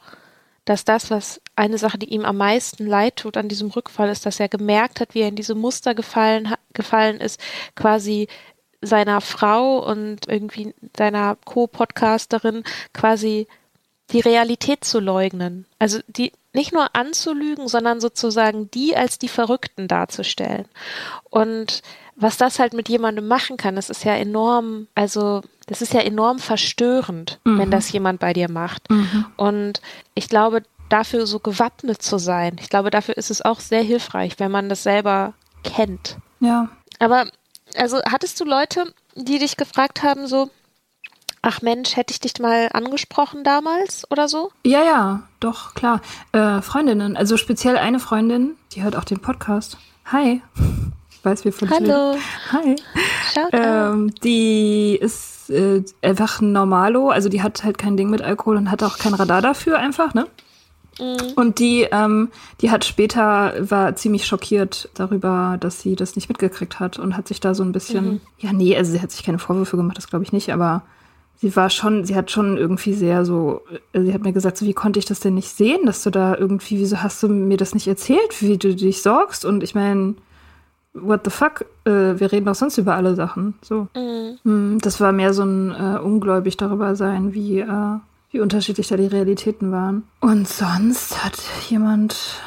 [0.66, 4.26] dass das, was eine Sache, die ihm am meisten leid tut an diesem Rückfall, ist,
[4.26, 7.42] dass er gemerkt hat, wie er in diese Muster gefallen, gefallen ist,
[7.76, 8.28] quasi
[8.82, 13.48] seiner Frau und irgendwie seiner Co-Podcasterin quasi
[14.12, 15.66] die Realität zu leugnen.
[15.80, 20.66] Also die nicht nur anzulügen, sondern sozusagen die als die Verrückten darzustellen.
[21.30, 21.82] Und
[22.16, 26.02] was das halt mit jemandem machen kann, das ist ja enorm, also das ist ja
[26.02, 27.60] enorm verstörend, mhm.
[27.60, 28.90] wenn das jemand bei dir macht.
[28.90, 29.26] Mhm.
[29.38, 29.82] Und
[30.16, 34.34] ich glaube, dafür so gewappnet zu sein, ich glaube, dafür ist es auch sehr hilfreich,
[34.40, 35.34] wenn man das selber
[35.64, 36.18] kennt.
[36.40, 36.70] Ja.
[36.98, 37.28] Aber,
[37.76, 40.50] also hattest du Leute, die dich gefragt haben, so,
[41.42, 44.52] ach Mensch, hätte ich dich mal angesprochen damals oder so?
[44.66, 46.02] Ja, ja, doch, klar.
[46.32, 49.78] Äh, Freundinnen, also speziell eine Freundin, die hört auch den Podcast.
[50.06, 50.42] Hi
[51.24, 52.18] weiß, wie von Hallo.
[52.52, 52.76] Hi.
[53.52, 58.58] Ähm, die ist äh, einfach ein Normalo, also die hat halt kein Ding mit Alkohol
[58.58, 60.28] und hat auch kein Radar dafür einfach, ne?
[61.00, 61.34] Mhm.
[61.36, 62.30] Und die, ähm,
[62.62, 67.28] die hat später, war ziemlich schockiert darüber, dass sie das nicht mitgekriegt hat und hat
[67.28, 68.22] sich da so ein bisschen, mhm.
[68.40, 70.84] ja, nee, also sie hat sich keine Vorwürfe gemacht, das glaube ich nicht, aber
[71.42, 73.62] sie war schon, sie hat schon irgendwie sehr so,
[73.94, 76.10] äh, sie hat mir gesagt, so wie konnte ich das denn nicht sehen, dass du
[76.10, 79.46] da irgendwie, wieso hast du mir das nicht erzählt, wie du dich sorgst?
[79.46, 80.16] Und ich meine,
[80.94, 83.56] what the fuck, äh, wir reden doch sonst über alle Sachen.
[83.62, 83.88] So.
[83.96, 84.80] Mhm.
[84.82, 88.00] Das war mehr so ein äh, ungläubig darüber sein, wie, äh,
[88.32, 90.04] wie unterschiedlich da die Realitäten waren.
[90.20, 91.38] Und sonst hat
[91.70, 92.42] jemand.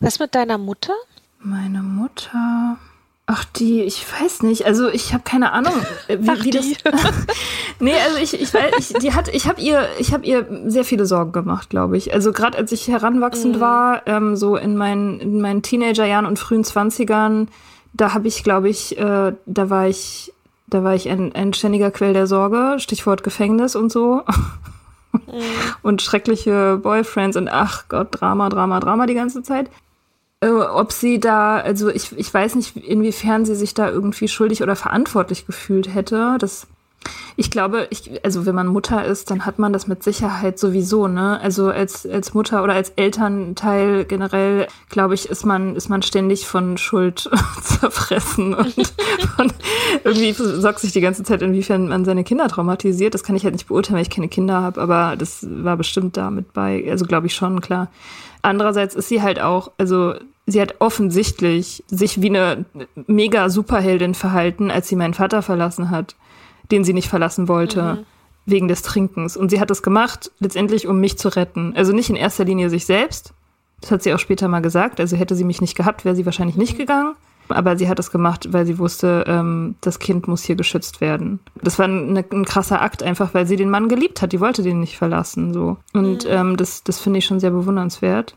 [0.00, 0.94] Was mit deiner Mutter?
[1.40, 2.78] Meine Mutter.
[3.26, 4.66] Ach, die, ich weiß nicht.
[4.66, 5.72] Also ich habe keine Ahnung,
[6.08, 6.66] äh, wie, Ach, wie das.
[7.80, 10.84] nee, also ich, ich weiß, ich, die hat, ich habe ihr, ich habe ihr sehr
[10.84, 12.12] viele Sorgen gemacht, glaube ich.
[12.12, 13.60] Also gerade als ich heranwachsend mm.
[13.60, 17.48] war, ähm, so in meinen, in meinen Teenagerjahren und frühen Zwanzigern,
[17.94, 20.34] da habe ich, glaube ich, äh, da war ich,
[20.66, 22.76] da war ich ein, ein ständiger Quell der Sorge.
[22.78, 24.22] Stichwort Gefängnis und so.
[25.12, 25.40] Mm.
[25.82, 29.70] und schreckliche Boyfriends und ach Gott, Drama, Drama, Drama die ganze Zeit.
[30.40, 34.62] Äh, ob sie da, also ich, ich weiß nicht, inwiefern sie sich da irgendwie schuldig
[34.62, 36.36] oder verantwortlich gefühlt hätte.
[36.38, 36.66] Das,
[37.36, 41.08] ich glaube, ich, also wenn man Mutter ist, dann hat man das mit Sicherheit sowieso,
[41.08, 41.40] ne?
[41.40, 46.46] Also als, als Mutter oder als Elternteil generell, glaube ich, ist man, ist man ständig
[46.46, 47.28] von Schuld
[47.62, 48.74] zerfressen und
[49.36, 49.52] von,
[50.04, 53.14] irgendwie sorgt sich die ganze Zeit, inwiefern man seine Kinder traumatisiert.
[53.14, 56.16] Das kann ich halt nicht beurteilen, weil ich keine Kinder habe, aber das war bestimmt
[56.16, 57.90] da mit bei, also glaube ich schon, klar.
[58.42, 60.14] Andererseits ist sie halt auch, also
[60.46, 62.64] sie hat offensichtlich sich wie eine
[63.06, 66.14] mega Superheldin verhalten, als sie meinen Vater verlassen hat,
[66.70, 67.82] den sie nicht verlassen wollte.
[67.82, 68.06] Mhm.
[68.46, 69.38] Wegen des Trinkens.
[69.38, 71.72] Und sie hat es gemacht, letztendlich, um mich zu retten.
[71.76, 73.32] Also nicht in erster Linie sich selbst.
[73.80, 75.00] Das hat sie auch später mal gesagt.
[75.00, 76.78] Also hätte sie mich nicht gehabt, wäre sie wahrscheinlich nicht mhm.
[76.78, 77.14] gegangen.
[77.48, 81.40] Aber sie hat es gemacht, weil sie wusste, ähm, das Kind muss hier geschützt werden.
[81.62, 84.32] Das war ein, ein, krasser Akt, einfach weil sie den Mann geliebt hat.
[84.32, 85.52] Die wollte den nicht verlassen.
[85.52, 85.76] so.
[85.92, 86.30] Und mhm.
[86.30, 88.36] ähm, das, das finde ich schon sehr bewundernswert.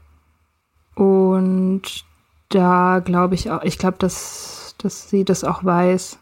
[0.95, 2.05] Und
[2.49, 6.19] da glaube ich auch, ich glaube, dass, dass sie das auch weiß,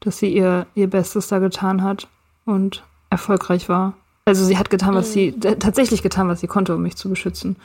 [0.00, 2.08] dass sie ihr, ihr Bestes da getan hat
[2.44, 3.94] und erfolgreich war.
[4.24, 5.58] Also sie hat getan, was sie, mhm.
[5.60, 7.56] tatsächlich getan, was sie konnte, um mich zu beschützen.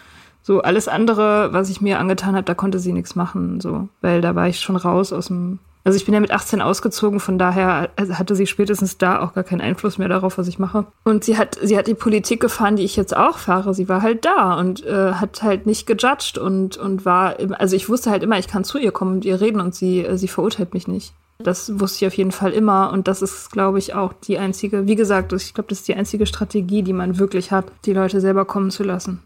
[0.44, 3.90] So, alles andere, was ich mir angetan habe, da konnte sie nichts machen, so.
[4.02, 7.20] Weil da war ich schon raus aus dem, Also ich bin ja mit 18 ausgezogen,
[7.20, 10.86] von daher hatte sie spätestens da auch gar keinen Einfluss mehr darauf, was ich mache.
[11.04, 13.76] Und sie hat, sie hat die Politik gefahren, die ich jetzt auch fahre.
[13.76, 17.88] Sie war halt da und äh, hat halt nicht gejudged und, und war, also ich
[17.88, 20.28] wusste halt immer, ich kann zu ihr kommen und ihr reden und sie, äh, sie
[20.28, 21.14] verurteilt mich nicht.
[21.44, 24.88] Das wusste ich auf jeden Fall immer und das ist, glaube ich, auch die einzige,
[24.88, 28.22] wie gesagt, ich glaube, das ist die einzige Strategie, die man wirklich hat, die Leute
[28.22, 29.22] selber kommen zu lassen.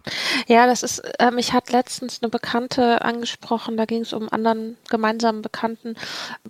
[0.47, 4.29] Ja, das ist, äh, mich hat letztens eine Bekannte angesprochen, da ging es um einen
[4.29, 5.95] anderen gemeinsamen Bekannten,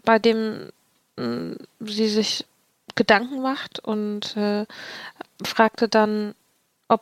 [0.04, 0.70] bei dem
[1.18, 2.46] mh, sie sich
[2.96, 4.66] Gedanken macht und äh,
[5.44, 6.34] fragte dann,
[6.88, 7.02] ob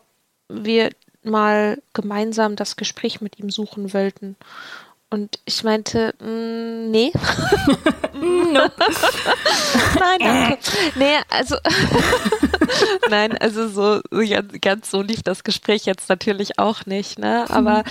[0.49, 0.89] wir
[1.23, 4.35] mal gemeinsam das Gespräch mit ihm suchen wollten.
[5.13, 7.11] Und ich meinte, mm, nee.
[8.13, 8.71] Nein,
[10.19, 10.57] danke.
[10.95, 11.55] Nee, also
[13.11, 17.45] Nein, also so, so ganz so lief das Gespräch jetzt natürlich auch nicht, ne?
[17.51, 17.83] Aber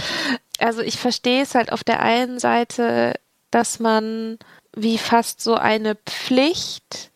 [0.58, 3.14] also ich verstehe es halt auf der einen Seite,
[3.52, 4.40] dass man
[4.74, 7.12] wie fast so eine Pflicht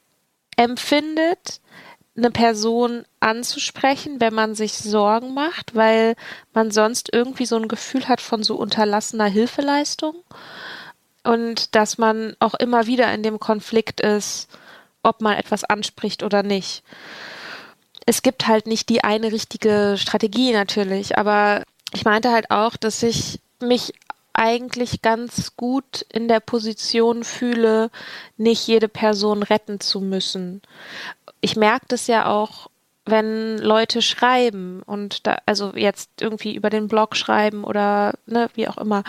[0.57, 1.61] empfindet,
[2.17, 6.15] eine Person anzusprechen, wenn man sich Sorgen macht, weil
[6.55, 10.15] man sonst irgendwie so ein Gefühl hat von so unterlassener Hilfeleistung
[11.25, 14.49] und dass man auch immer wieder in dem Konflikt ist,
[15.03, 16.83] ob man etwas anspricht oder nicht.
[18.07, 23.03] Es gibt halt nicht die eine richtige Strategie natürlich, aber ich meinte halt auch, dass
[23.03, 23.93] ich mich
[24.33, 27.91] eigentlich ganz gut in der Position fühle,
[28.37, 30.61] nicht jede Person retten zu müssen
[31.47, 32.67] ich merke das ja auch,
[33.05, 38.67] wenn Leute schreiben und da, also jetzt irgendwie über den Blog schreiben oder ne, wie
[38.67, 39.05] auch immer.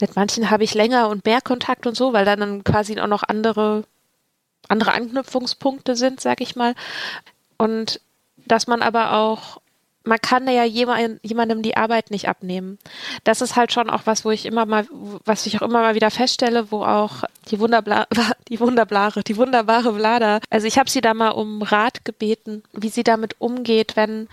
[0.00, 3.06] Mit manchen habe ich länger und mehr Kontakt und so, weil dann, dann quasi auch
[3.06, 3.84] noch andere,
[4.68, 6.74] andere Anknüpfungspunkte sind, sag ich mal.
[7.58, 8.00] Und
[8.46, 9.60] dass man aber auch
[10.08, 12.78] man kann ja jemandem die Arbeit nicht abnehmen.
[13.24, 14.86] Das ist halt schon auch was, wo ich immer mal,
[15.24, 18.06] was ich auch immer mal wieder feststelle, wo auch die wunderbare,
[18.48, 22.88] die wunderbare, die wunderbare Vlada, also ich habe sie da mal um Rat gebeten, wie
[22.88, 24.28] sie damit umgeht, wenn,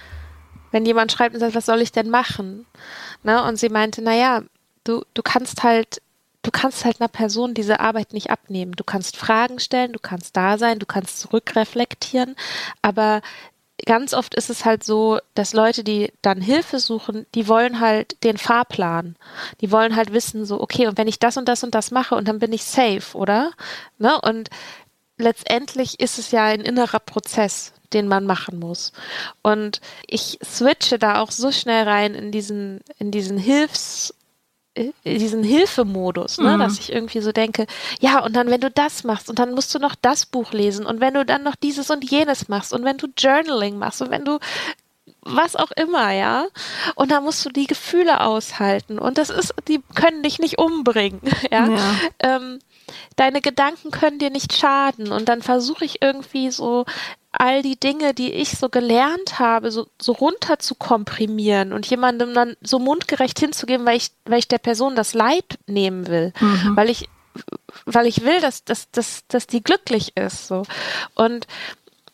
[0.71, 2.65] wenn jemand schreibt und sagt, was soll ich denn machen?
[3.23, 3.43] Ne?
[3.43, 4.43] Und sie meinte, naja,
[4.85, 6.01] du, du kannst halt
[6.41, 8.73] du kannst halt einer Person diese Arbeit nicht abnehmen.
[8.73, 12.35] Du kannst Fragen stellen, du kannst da sein, du kannst zurückreflektieren,
[12.83, 13.23] aber
[13.85, 18.23] ganz oft ist es halt so, dass Leute, die dann Hilfe suchen, die wollen halt
[18.23, 19.15] den Fahrplan.
[19.61, 22.15] Die wollen halt wissen, so, okay, und wenn ich das und das und das mache
[22.15, 23.51] und dann bin ich safe, oder?
[23.97, 24.19] Ne?
[24.21, 24.49] Und
[25.17, 28.91] letztendlich ist es ja ein innerer Prozess, den man machen muss.
[29.43, 34.14] Und ich switche da auch so schnell rein in diesen, in diesen Hilfs-
[35.05, 36.55] diesen Hilfemodus, ne?
[36.55, 36.59] Mhm.
[36.59, 37.65] dass ich irgendwie so denke,
[37.99, 40.85] ja, und dann, wenn du das machst und dann musst du noch das Buch lesen
[40.85, 44.11] und wenn du dann noch dieses und jenes machst und wenn du Journaling machst und
[44.11, 44.39] wenn du
[45.25, 46.45] was auch immer, ja.
[46.95, 48.99] Und da musst du die Gefühle aushalten.
[48.99, 51.67] Und das ist, die können dich nicht umbringen, ja.
[51.67, 51.95] ja.
[52.19, 52.59] Ähm,
[53.15, 55.11] deine Gedanken können dir nicht schaden.
[55.11, 56.85] Und dann versuche ich irgendwie so
[57.39, 62.33] all die Dinge, die ich so gelernt habe, so, so runter zu komprimieren und jemandem
[62.33, 66.75] dann so mundgerecht hinzugeben, weil ich, weil ich der Person das Leid nehmen will, mhm.
[66.75, 67.09] weil ich,
[67.85, 70.63] weil ich will, dass, dass, dass, dass die glücklich ist, so.
[71.15, 71.47] Und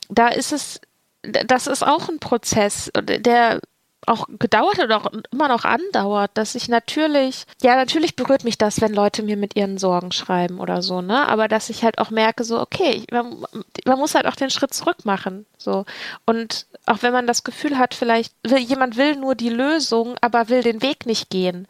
[0.10, 0.82] da ist es,
[1.22, 3.62] das ist auch ein Prozess, der
[4.08, 8.82] auch gedauert oder auch immer noch andauert, dass ich natürlich, ja, natürlich berührt mich das,
[8.82, 11.28] wenn Leute mir mit ihren Sorgen schreiben oder so, ne?
[11.28, 13.46] Aber dass ich halt auch merke, so, okay, man,
[13.86, 15.46] man muss halt auch den Schritt zurück machen.
[15.58, 15.86] So.
[16.26, 20.50] Und auch wenn man das Gefühl hat, vielleicht will, jemand will nur die Lösung, aber
[20.50, 21.68] will den Weg nicht gehen,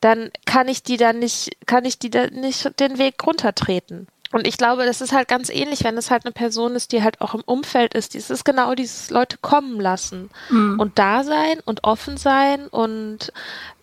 [0.00, 4.08] dann kann ich die dann nicht, kann ich die dann nicht den Weg runtertreten.
[4.32, 7.02] Und ich glaube, das ist halt ganz ähnlich, wenn es halt eine Person ist, die
[7.02, 8.14] halt auch im Umfeld ist.
[8.14, 10.80] Es ist genau dieses Leute kommen lassen mhm.
[10.80, 13.32] und da sein und offen sein und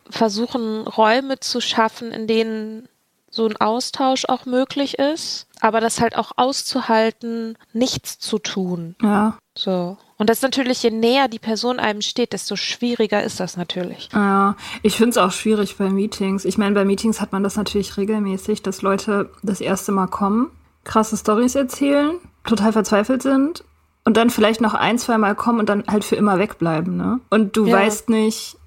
[0.09, 2.89] versuchen, Räume zu schaffen, in denen
[3.29, 8.95] so ein Austausch auch möglich ist, aber das halt auch auszuhalten, nichts zu tun.
[9.01, 9.37] Ja.
[9.55, 9.97] So.
[10.19, 14.09] Und das ist natürlich, je näher die Person einem steht, desto schwieriger ist das natürlich.
[14.13, 16.43] Ja, ich finde es auch schwierig bei Meetings.
[16.43, 20.51] Ich meine, bei Meetings hat man das natürlich regelmäßig, dass Leute das erste Mal kommen,
[20.83, 23.63] krasse Stories erzählen, total verzweifelt sind
[24.03, 27.21] und dann vielleicht noch ein, zwei Mal kommen und dann halt für immer wegbleiben, ne?
[27.29, 27.77] Und du ja.
[27.77, 28.57] weißt nicht,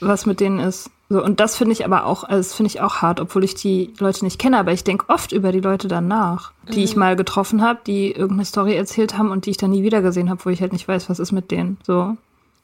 [0.00, 0.90] was mit denen ist.
[1.10, 3.54] So, und das finde ich aber auch, also das finde ich auch hart, obwohl ich
[3.54, 6.84] die Leute nicht kenne, aber ich denke oft über die Leute danach, die mhm.
[6.84, 10.02] ich mal getroffen habe, die irgendeine Story erzählt haben und die ich dann nie wieder
[10.02, 11.78] gesehen habe, wo ich halt nicht weiß, was ist mit denen.
[11.86, 12.16] So.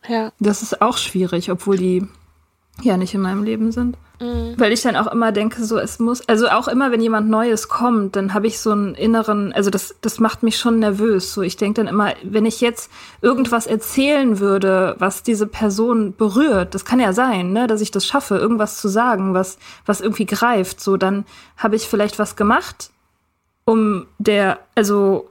[0.06, 0.30] Ja.
[0.40, 2.06] Das ist auch schwierig, obwohl die
[2.82, 3.96] ja nicht in meinem Leben sind.
[4.20, 4.54] Mhm.
[4.56, 7.68] Weil ich dann auch immer denke, so es muss, also auch immer, wenn jemand Neues
[7.68, 11.34] kommt, dann habe ich so einen inneren, also das, das macht mich schon nervös.
[11.34, 12.90] So, ich denke dann immer, wenn ich jetzt
[13.22, 18.06] irgendwas erzählen würde, was diese Person berührt, das kann ja sein, ne, dass ich das
[18.06, 21.24] schaffe, irgendwas zu sagen, was, was irgendwie greift, so, dann
[21.56, 22.90] habe ich vielleicht was gemacht,
[23.64, 25.28] um der, also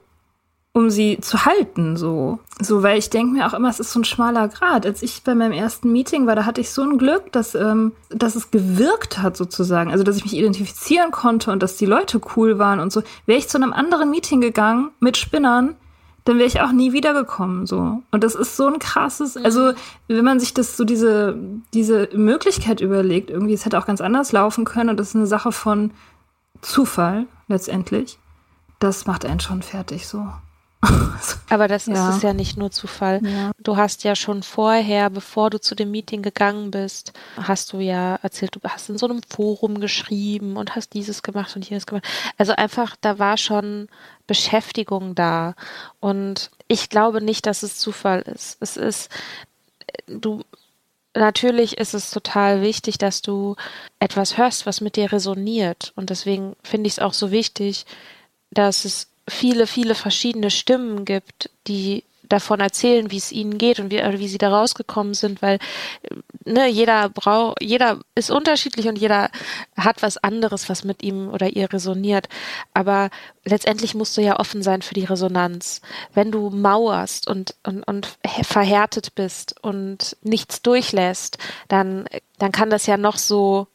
[0.76, 2.40] um sie zu halten, so.
[2.60, 4.84] So, weil ich denke mir auch immer, es ist so ein schmaler Grad.
[4.84, 7.92] Als ich bei meinem ersten Meeting war, da hatte ich so ein Glück, dass, ähm,
[8.10, 9.92] dass es gewirkt hat, sozusagen.
[9.92, 13.02] Also, dass ich mich identifizieren konnte und dass die Leute cool waren und so.
[13.24, 15.76] Wäre ich zu einem anderen Meeting gegangen mit Spinnern,
[16.24, 18.02] dann wäre ich auch nie wiedergekommen, so.
[18.10, 19.74] Und das ist so ein krasses, also,
[20.08, 21.36] wenn man sich das so diese,
[21.72, 25.26] diese Möglichkeit überlegt, irgendwie, es hätte auch ganz anders laufen können und das ist eine
[25.28, 25.92] Sache von
[26.62, 28.18] Zufall, letztendlich.
[28.80, 30.26] Das macht einen schon fertig, so.
[31.48, 32.10] Aber das Ja.
[32.10, 33.20] ist es ja nicht nur Zufall.
[33.24, 33.52] Ja.
[33.58, 38.16] Du hast ja schon vorher, bevor du zu dem Meeting gegangen bist, hast du ja
[38.22, 42.04] erzählt, du hast in so einem Forum geschrieben und hast dieses gemacht und jenes gemacht.
[42.38, 43.88] Also einfach, da war schon
[44.26, 45.54] Beschäftigung da.
[46.00, 48.56] Und ich glaube nicht, dass es Zufall ist.
[48.60, 49.10] Es ist,
[50.06, 50.42] du,
[51.14, 53.56] natürlich ist es total wichtig, dass du
[53.98, 55.92] etwas hörst, was mit dir resoniert.
[55.96, 57.84] Und deswegen finde ich es auch so wichtig,
[58.50, 63.90] dass es viele, viele verschiedene Stimmen gibt, die davon erzählen, wie es ihnen geht und
[63.90, 65.58] wie, oder wie sie da rausgekommen sind, weil
[66.44, 69.30] ne, jeder braucht, jeder ist unterschiedlich und jeder
[69.76, 72.28] hat was anderes, was mit ihm oder ihr resoniert.
[72.72, 73.10] Aber
[73.44, 75.80] letztendlich musst du ja offen sein für die Resonanz.
[76.12, 78.08] Wenn du mauerst und, und, und
[78.42, 82.06] verhärtet bist und nichts durchlässt, dann,
[82.38, 83.66] dann kann das ja noch so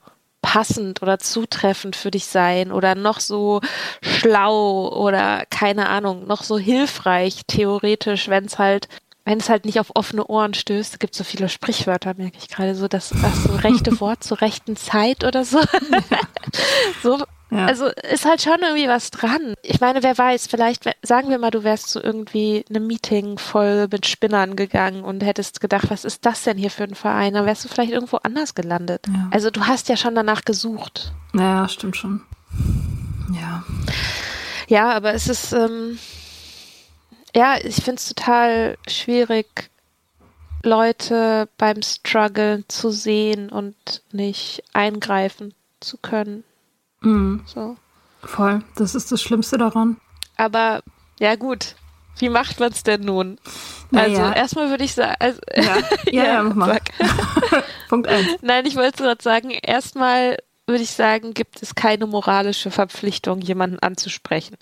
[0.41, 3.61] passend oder zutreffend für dich sein oder noch so
[4.01, 8.87] schlau oder keine Ahnung, noch so hilfreich theoretisch, wenn es halt
[9.25, 12.73] wenn es halt nicht auf offene Ohren stößt, gibt so viele Sprichwörter, merke ich gerade,
[12.73, 15.59] so das, das so rechte Wort zur rechten Zeit oder so.
[17.03, 17.65] so Ja.
[17.65, 19.55] also ist halt schon irgendwie was dran.
[19.63, 23.87] Ich meine, wer weiß, vielleicht, sagen wir mal, du wärst zu irgendwie einem Meeting voll
[23.91, 27.33] mit Spinnern gegangen und hättest gedacht, was ist das denn hier für ein Verein?
[27.33, 29.07] Dann wärst du vielleicht irgendwo anders gelandet.
[29.07, 29.29] Ja.
[29.31, 31.11] Also du hast ja schon danach gesucht.
[31.33, 32.21] Naja, stimmt schon.
[33.33, 33.63] Ja.
[34.67, 35.97] Ja, aber es ist, ähm,
[37.35, 39.69] ja, ich finde es total schwierig,
[40.61, 46.43] Leute beim Struggle zu sehen und nicht eingreifen zu können.
[47.01, 47.41] Mhm.
[47.45, 47.77] So.
[48.23, 48.61] Voll.
[48.75, 49.97] Das ist das Schlimmste daran.
[50.37, 50.81] Aber
[51.19, 51.75] ja gut,
[52.19, 53.39] wie macht man es denn nun?
[53.91, 54.25] Naja.
[54.25, 55.77] Also erstmal würde ich sagen, also, Ja,
[56.11, 56.67] ja, ja, mach mal.
[56.67, 57.63] sag.
[57.89, 58.27] Punkt eins.
[58.41, 60.37] Nein, ich wollte gerade sagen, erstmal
[60.69, 64.55] würde ich sagen, gibt es keine moralische Verpflichtung, jemanden anzusprechen.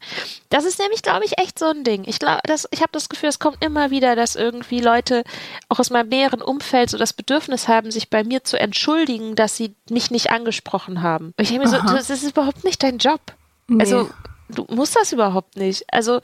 [0.50, 2.04] Das ist nämlich, glaube ich, echt so ein Ding.
[2.08, 5.24] Ich glaube, das, ich habe das Gefühl, es kommt immer wieder, dass irgendwie Leute
[5.70, 9.56] auch aus meinem näheren Umfeld so das Bedürfnis haben, sich bei mir zu entschuldigen, dass
[9.56, 11.34] sie mich nicht angesprochen haben.
[11.38, 13.22] Und ich denke mir so, das ist überhaupt nicht dein Job.
[13.68, 13.82] Nee.
[13.82, 14.10] Also
[14.50, 15.84] du musst das überhaupt nicht.
[15.92, 16.22] Also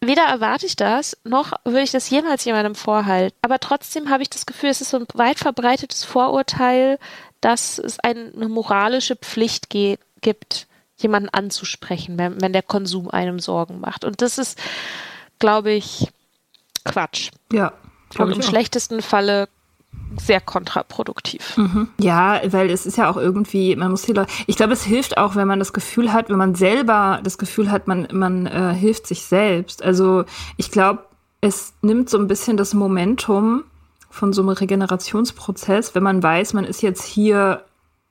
[0.00, 3.36] weder erwarte ich das, noch würde ich das jemals jemandem vorhalten.
[3.42, 6.98] Aber trotzdem habe ich das Gefühl, es ist so ein weit verbreitetes Vorurteil,
[7.40, 10.66] dass es eine moralische Pflicht gibt,
[10.96, 14.04] jemanden anzusprechen, wenn, wenn der Konsum einem Sorgen macht.
[14.04, 14.58] Und das ist,
[15.38, 16.08] glaube ich,
[16.84, 17.30] Quatsch.
[17.52, 17.72] Ja.
[18.18, 18.44] Und im auch.
[18.44, 19.48] schlechtesten Falle
[20.18, 21.56] sehr kontraproduktiv.
[21.98, 25.16] Ja, weil es ist ja auch irgendwie, man muss die Leute, ich glaube, es hilft
[25.16, 28.74] auch, wenn man das Gefühl hat, wenn man selber das Gefühl hat, man, man äh,
[28.74, 29.82] hilft sich selbst.
[29.82, 30.24] Also
[30.56, 31.00] ich glaube,
[31.40, 33.64] es nimmt so ein bisschen das Momentum
[34.10, 37.64] von so einem Regenerationsprozess, wenn man weiß, man ist jetzt hier,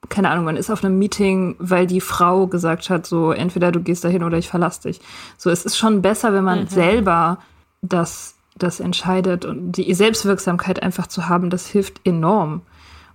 [0.08, 3.80] keine Ahnung, man ist auf einem Meeting, weil die Frau gesagt hat, so entweder du
[3.80, 5.00] gehst dahin oder ich verlass dich.
[5.38, 7.38] So, es ist schon besser, wenn man selber
[7.82, 12.62] das, das entscheidet und die Selbstwirksamkeit einfach zu haben, das hilft enorm.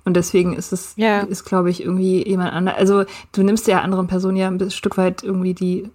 [0.05, 1.19] Und deswegen ist es, Ja.
[1.19, 2.79] ist, glaube ich, irgendwie jemand anderes.
[2.79, 5.89] Also du nimmst ja anderen Personen ja ein Stück weit irgendwie die,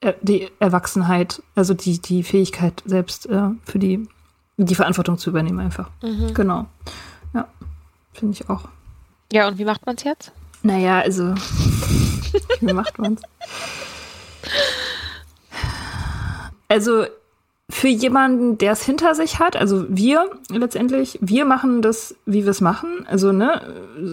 [0.00, 4.08] äh, die Erwachsenheit, also die, die Fähigkeit selbst äh, für die,
[4.56, 5.90] die Verantwortung zu übernehmen einfach.
[6.32, 6.66] Genau.
[7.34, 7.46] Ja,
[8.14, 8.66] finde ich auch.
[9.30, 10.32] Ja, und wie macht man es jetzt?
[10.62, 11.34] Naja, also,
[12.60, 13.20] wie macht man's?
[16.68, 17.06] Also,
[17.68, 22.50] für jemanden, der es hinter sich hat, also wir letztendlich, wir machen das, wie wir
[22.52, 23.04] es machen.
[23.08, 23.60] Also, ne,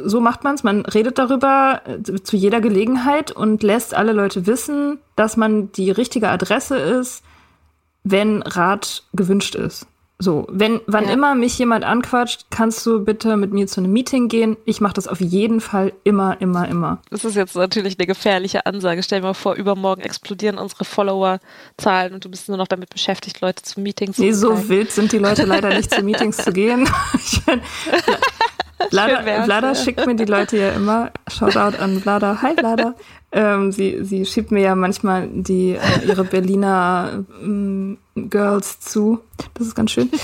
[0.06, 0.64] so macht man es.
[0.64, 5.92] Man redet darüber äh, zu jeder Gelegenheit und lässt alle Leute wissen, dass man die
[5.92, 7.24] richtige Adresse ist,
[8.04, 9.86] wenn Rat gewünscht ist.
[10.24, 11.12] So, wenn, wann Ja.
[11.12, 14.56] immer mich jemand anquatscht, kannst du bitte mit mir zu einem Meeting gehen.
[14.64, 17.00] Ich mache das auf jeden Fall immer, immer, immer.
[17.10, 19.04] Das ist jetzt natürlich eine gefährliche Ansage.
[19.04, 23.42] Stell dir mal vor, übermorgen explodieren unsere Follower-Zahlen und du bist nur noch damit beschäftigt,
[23.42, 24.70] Leute zu Meetings Nee, zu so begleiten.
[24.70, 26.88] wild sind die Leute leider nicht zu Meetings zu gehen.
[28.92, 29.76] Wär's, Vlada ja.
[29.76, 31.12] schickt mir die Leute ja immer.
[31.28, 32.42] Shoutout an Vlada.
[32.42, 32.96] Hi Vlada.
[33.32, 39.20] Ähm, sie, sie schiebt mir ja manchmal die, äh, ihre Berliner ähm, Girls zu.
[39.54, 40.10] Das ist ganz schön.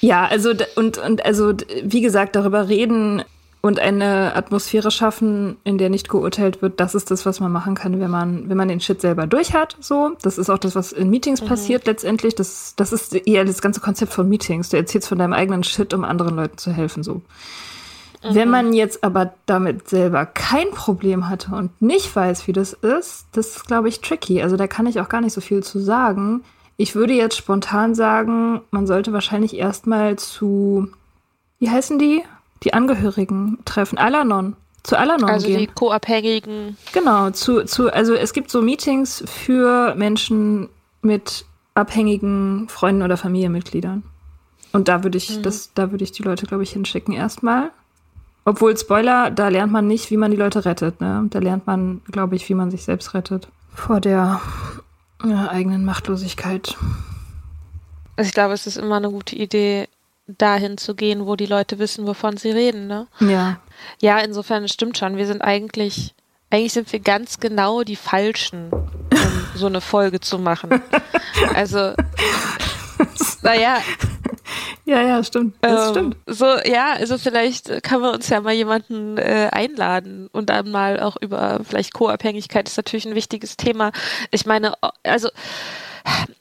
[0.00, 3.24] Ja, also und, und also wie gesagt, darüber reden
[3.62, 7.74] und eine Atmosphäre schaffen, in der nicht geurteilt wird, das ist das, was man machen
[7.74, 9.78] kann, wenn man, wenn man den Shit selber durch hat.
[9.80, 11.46] So, das ist auch das, was in Meetings mhm.
[11.46, 12.34] passiert letztendlich.
[12.34, 14.68] Das, das ist eher das ganze Konzept von Meetings.
[14.68, 17.02] Du erzählst von deinem eigenen Shit, um anderen Leuten zu helfen.
[17.02, 17.14] So.
[17.14, 18.34] Mhm.
[18.34, 23.24] Wenn man jetzt aber damit selber kein Problem hatte und nicht weiß, wie das ist,
[23.32, 24.42] das ist, glaube ich, tricky.
[24.42, 26.42] Also da kann ich auch gar nicht so viel zu sagen.
[26.76, 30.88] Ich würde jetzt spontan sagen, man sollte wahrscheinlich erstmal zu,
[31.58, 32.22] wie heißen die?
[32.64, 33.98] die Angehörigen treffen.
[33.98, 34.56] Alanon.
[34.82, 35.60] Zu Alanon also gehen.
[35.60, 36.76] die Co-Abhängigen.
[36.92, 40.68] Genau, zu, zu, also es gibt so Meetings für Menschen
[41.02, 44.02] mit abhängigen Freunden oder Familienmitgliedern.
[44.72, 45.42] Und da würde ich, mhm.
[45.42, 47.70] das, da würde ich die Leute, glaube ich, hinschicken erstmal.
[48.44, 51.00] Obwohl, Spoiler, da lernt man nicht, wie man die Leute rettet.
[51.00, 51.26] Ne?
[51.30, 53.48] Da lernt man, glaube ich, wie man sich selbst rettet.
[53.74, 54.40] Vor der
[55.24, 56.76] ja, eigenen Machtlosigkeit.
[58.16, 59.88] Also ich glaube, es ist immer eine gute Idee,
[60.26, 63.06] dahin zu gehen, wo die Leute wissen, wovon sie reden, ne?
[63.20, 63.60] Ja.
[64.00, 65.16] Ja, insofern stimmt schon.
[65.16, 66.14] Wir sind eigentlich,
[66.50, 68.88] eigentlich sind wir ganz genau die Falschen, um
[69.54, 70.82] so eine Folge zu machen.
[71.54, 71.94] Also,
[73.42, 73.78] naja.
[74.86, 75.56] Ja, ja, stimmt.
[75.62, 76.16] Das ähm, stimmt.
[76.26, 81.00] So, ja, also vielleicht kann man uns ja mal jemanden äh, einladen und dann mal
[81.00, 83.92] auch über vielleicht Co-Abhängigkeit ist natürlich ein wichtiges Thema.
[84.30, 85.30] Ich meine, also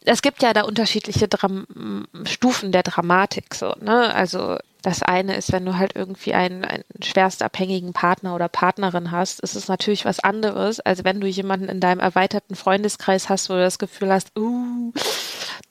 [0.04, 4.14] es gibt ja da unterschiedliche Dram Stufen der Dramatik, so, ne?
[4.14, 9.12] Also das eine ist, wenn du halt irgendwie einen, einen schwerst abhängigen Partner oder Partnerin
[9.12, 13.50] hast, ist es natürlich was anderes, als wenn du jemanden in deinem erweiterten Freundeskreis hast,
[13.50, 14.92] wo du das Gefühl hast, uh,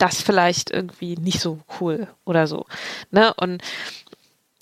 [0.03, 2.67] das vielleicht irgendwie nicht so cool oder so.
[3.13, 3.33] Ne?
[3.35, 3.63] Und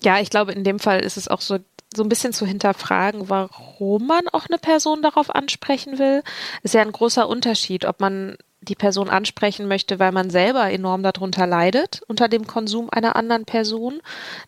[0.03, 1.57] ja, ich glaube, in dem Fall ist es auch so,
[1.91, 6.21] so ein bisschen zu hinterfragen, warum man auch eine Person darauf ansprechen will.
[6.61, 11.01] Ist ja ein großer Unterschied, ob man die Person ansprechen möchte, weil man selber enorm
[11.01, 13.99] darunter leidet, unter dem Konsum einer anderen Person.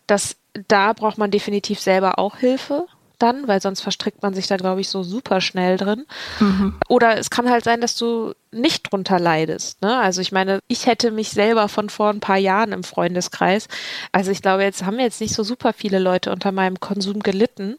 [0.06, 0.36] Das,
[0.68, 2.86] da braucht man definitiv selber auch Hilfe
[3.18, 6.06] dann, weil sonst verstrickt man sich da, glaube ich, so super schnell drin.
[6.40, 6.74] Mhm.
[6.88, 9.82] Oder es kann halt sein, dass du nicht drunter leidest.
[9.82, 9.98] Ne?
[9.98, 13.68] Also ich meine, ich hätte mich selber von vor ein paar Jahren im Freundeskreis,
[14.12, 17.76] also ich glaube, jetzt haben jetzt nicht so super viele Leute unter meinem Konsum gelitten.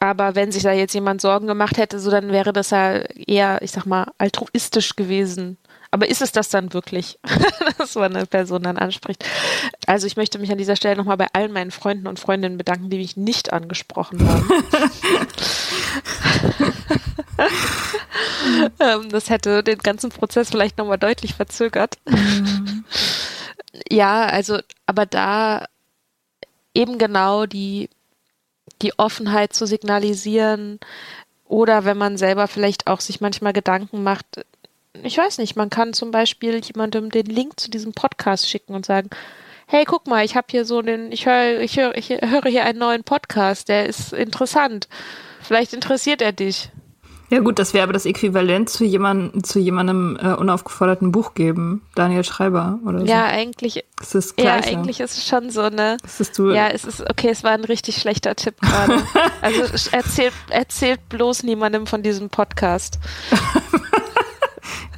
[0.00, 3.62] Aber wenn sich da jetzt jemand Sorgen gemacht hätte, so dann wäre das ja eher,
[3.62, 5.56] ich sag mal, altruistisch gewesen.
[5.96, 7.18] Aber ist es das dann wirklich,
[7.78, 9.24] dass man eine Person dann anspricht?
[9.86, 12.90] Also ich möchte mich an dieser Stelle nochmal bei allen meinen Freunden und Freundinnen bedanken,
[12.90, 14.46] die mich nicht angesprochen haben.
[18.80, 21.96] Ähm, das hätte den ganzen Prozess vielleicht nochmal deutlich verzögert.
[22.06, 22.84] Mhm.
[23.90, 25.66] Ja, also, aber da
[26.72, 27.90] eben genau die
[28.82, 30.78] die Offenheit zu signalisieren
[31.48, 34.44] oder wenn man selber vielleicht auch sich manchmal Gedanken macht,
[35.02, 38.86] ich weiß nicht, man kann zum Beispiel jemandem den Link zu diesem Podcast schicken und
[38.86, 39.10] sagen,
[39.66, 42.64] hey, guck mal, ich habe hier so den, ich höre, ich höre, ich höre hier
[42.64, 44.88] einen neuen Podcast, der ist interessant.
[45.40, 46.70] Vielleicht interessiert er dich.
[47.28, 51.82] Ja gut, das wäre aber das Äquivalent zu, jemand, zu jemandem äh, unaufgeforderten Buch geben,
[51.96, 53.06] Daniel Schreiber oder so.
[53.06, 53.84] Ja, eigentlich.
[53.98, 55.96] Das ist ja, eigentlich ist es schon so eine.
[56.02, 57.30] Das ist du, ja, es ist okay.
[57.30, 59.02] Es war ein richtig schlechter Tipp gerade.
[59.42, 63.00] also erzählt erzählt bloß niemandem von diesem Podcast.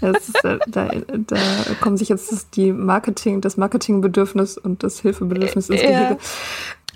[0.01, 1.37] Ist, da, da, da,
[1.81, 6.19] kommen sich jetzt die Marketing, das Marketingbedürfnis und das Hilfebedürfnis ins Gehege.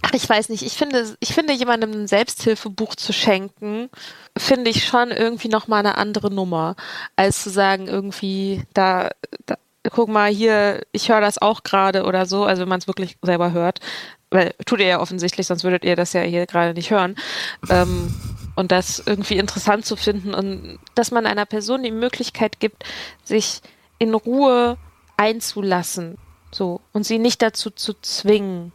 [0.03, 0.63] Ach, ich weiß nicht.
[0.63, 3.89] Ich finde, ich finde, jemandem ein Selbsthilfebuch zu schenken,
[4.37, 6.75] finde ich schon irgendwie nochmal eine andere Nummer,
[7.15, 9.11] als zu sagen, irgendwie, da,
[9.47, 9.57] da
[9.91, 13.17] guck mal hier, ich höre das auch gerade oder so, also wenn man es wirklich
[13.23, 13.81] selber hört.
[14.31, 17.17] Weil tut ihr ja offensichtlich, sonst würdet ihr das ja hier gerade nicht hören.
[17.69, 18.15] Ähm,
[18.55, 22.85] und das irgendwie interessant zu finden und dass man einer Person die Möglichkeit gibt,
[23.25, 23.61] sich
[23.99, 24.77] in Ruhe
[25.17, 26.19] einzulassen,
[26.51, 28.73] so und sie nicht dazu zu zwingen.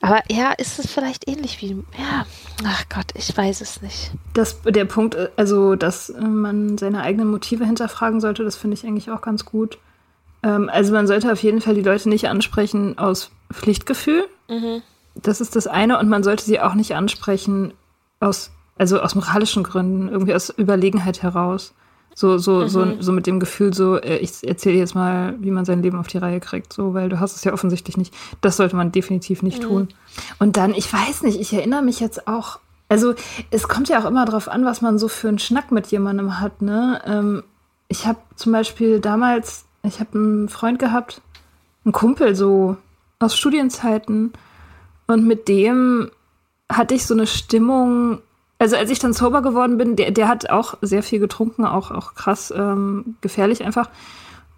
[0.00, 2.26] Aber ja, ist es vielleicht ähnlich wie, ja,
[2.64, 4.12] ach Gott, ich weiß es nicht.
[4.34, 9.10] Das, der Punkt, also, dass man seine eigenen Motive hinterfragen sollte, das finde ich eigentlich
[9.10, 9.78] auch ganz gut.
[10.42, 14.26] Ähm, also, man sollte auf jeden Fall die Leute nicht ansprechen aus Pflichtgefühl.
[14.48, 14.82] Mhm.
[15.14, 15.98] Das ist das eine.
[15.98, 17.72] Und man sollte sie auch nicht ansprechen
[18.20, 21.74] aus, also aus moralischen Gründen, irgendwie aus Überlegenheit heraus.
[22.14, 22.68] So, so, mhm.
[22.68, 25.98] so, so mit dem Gefühl, so, äh, ich erzähle jetzt mal, wie man sein Leben
[25.98, 28.14] auf die Reihe kriegt, so, weil du hast es ja offensichtlich nicht.
[28.40, 29.66] Das sollte man definitiv nicht mhm.
[29.66, 29.88] tun.
[30.38, 32.58] Und dann, ich weiß nicht, ich erinnere mich jetzt auch,
[32.88, 33.14] also
[33.50, 36.40] es kommt ja auch immer darauf an, was man so für einen Schnack mit jemandem
[36.40, 37.02] hat, ne?
[37.04, 37.42] Ähm,
[37.88, 41.20] ich habe zum Beispiel damals, ich habe einen Freund gehabt,
[41.84, 42.76] einen Kumpel so
[43.18, 44.32] aus Studienzeiten
[45.06, 46.10] und mit dem
[46.70, 48.20] hatte ich so eine Stimmung,
[48.58, 51.90] also als ich dann sober geworden bin, der, der hat auch sehr viel getrunken, auch,
[51.90, 53.90] auch krass ähm, gefährlich einfach.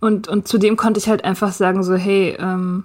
[0.00, 2.84] Und, und zu dem konnte ich halt einfach sagen, so, hey, ähm,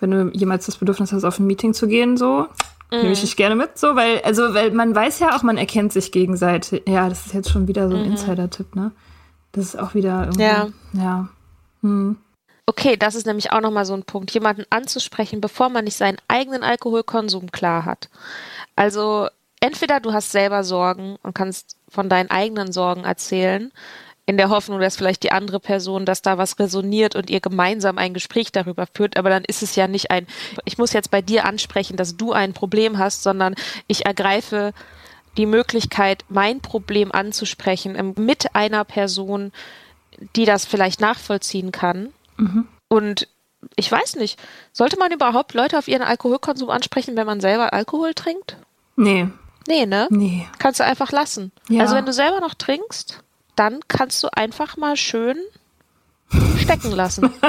[0.00, 2.46] wenn du jemals das Bedürfnis hast, auf ein Meeting zu gehen, so,
[2.90, 5.92] Nehme ich dich gerne mit, so, weil, also, weil man weiß ja auch, man erkennt
[5.92, 6.84] sich gegenseitig.
[6.86, 8.92] Ja, das ist jetzt schon wieder so ein Insider-Tipp, ne?
[9.50, 10.42] Das ist auch wieder irgendwie.
[10.42, 10.68] Ja.
[10.92, 11.28] Ja.
[11.82, 12.16] Hm.
[12.66, 16.18] Okay, das ist nämlich auch nochmal so ein Punkt, jemanden anzusprechen, bevor man nicht seinen
[16.28, 18.08] eigenen Alkoholkonsum klar hat.
[18.76, 19.28] Also
[19.60, 23.72] entweder du hast selber Sorgen und kannst von deinen eigenen Sorgen erzählen,
[24.28, 27.96] in der Hoffnung, dass vielleicht die andere Person, dass da was resoniert und ihr gemeinsam
[27.96, 30.26] ein Gespräch darüber führt, aber dann ist es ja nicht ein,
[30.64, 33.54] ich muss jetzt bei dir ansprechen, dass du ein Problem hast, sondern
[33.86, 34.72] ich ergreife
[35.36, 39.52] die Möglichkeit, mein Problem anzusprechen mit einer Person,
[40.34, 42.12] die das vielleicht nachvollziehen kann.
[42.88, 43.28] Und
[43.76, 44.40] ich weiß nicht,
[44.72, 48.56] sollte man überhaupt Leute auf ihren Alkoholkonsum ansprechen, wenn man selber Alkohol trinkt?
[48.96, 49.28] Nee,
[49.66, 50.06] Nee, ne?
[50.10, 50.46] nee.
[50.58, 51.52] Kannst du einfach lassen.
[51.68, 51.82] Ja.
[51.82, 53.22] Also wenn du selber noch trinkst,
[53.56, 55.38] dann kannst du einfach mal schön
[56.58, 57.32] stecken lassen.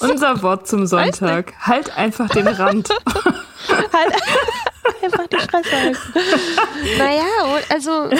[0.00, 1.54] Unser Wort zum Sonntag.
[1.60, 2.88] Halt einfach den Rand.
[3.92, 4.14] halt
[5.02, 5.98] einfach die Fresse halten.
[6.98, 7.24] Naja,
[7.68, 8.10] also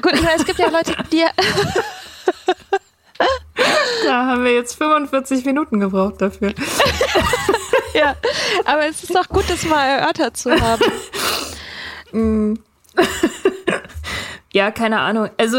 [0.00, 1.24] gut, ich meine, es gibt ja Leute, die
[4.04, 6.52] Da haben wir jetzt 45 Minuten gebraucht dafür.
[7.94, 8.16] ja,
[8.64, 10.82] aber es ist doch gut, das mal erörtert zu haben.
[14.52, 15.30] Ja, keine Ahnung.
[15.38, 15.58] Also,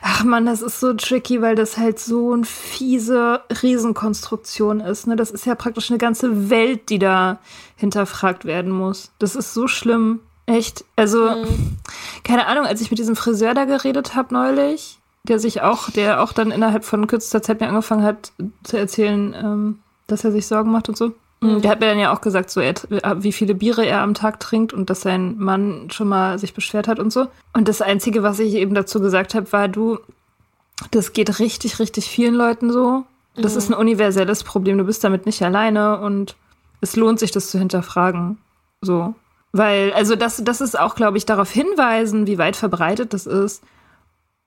[0.00, 5.06] ach man, das ist so tricky, weil das halt so eine fiese Riesenkonstruktion ist.
[5.06, 5.16] Ne?
[5.16, 7.38] Das ist ja praktisch eine ganze Welt, die da
[7.76, 9.10] hinterfragt werden muss.
[9.18, 10.20] Das ist so schlimm.
[10.46, 10.84] Echt.
[10.96, 11.44] Also,
[12.24, 16.22] keine Ahnung, als ich mit diesem Friseur da geredet habe neulich, der sich auch, der
[16.22, 18.32] auch dann innerhalb von kürzester Zeit mir angefangen hat
[18.64, 19.78] zu erzählen, ähm,
[20.08, 21.12] dass er sich Sorgen macht und so.
[21.42, 22.74] Der hat mir dann ja auch gesagt, so er,
[23.16, 26.86] wie viele Biere er am Tag trinkt und dass sein Mann schon mal sich beschwert
[26.86, 27.26] hat und so.
[27.52, 29.98] Und das Einzige, was ich eben dazu gesagt habe, war, du,
[30.92, 33.04] das geht richtig, richtig vielen Leuten so.
[33.34, 34.78] Das ist ein universelles Problem.
[34.78, 36.36] Du bist damit nicht alleine und
[36.80, 38.38] es lohnt sich, das zu hinterfragen.
[38.82, 39.14] So.
[39.52, 43.62] Weil, also das, das ist auch, glaube ich, darauf hinweisen, wie weit verbreitet das ist,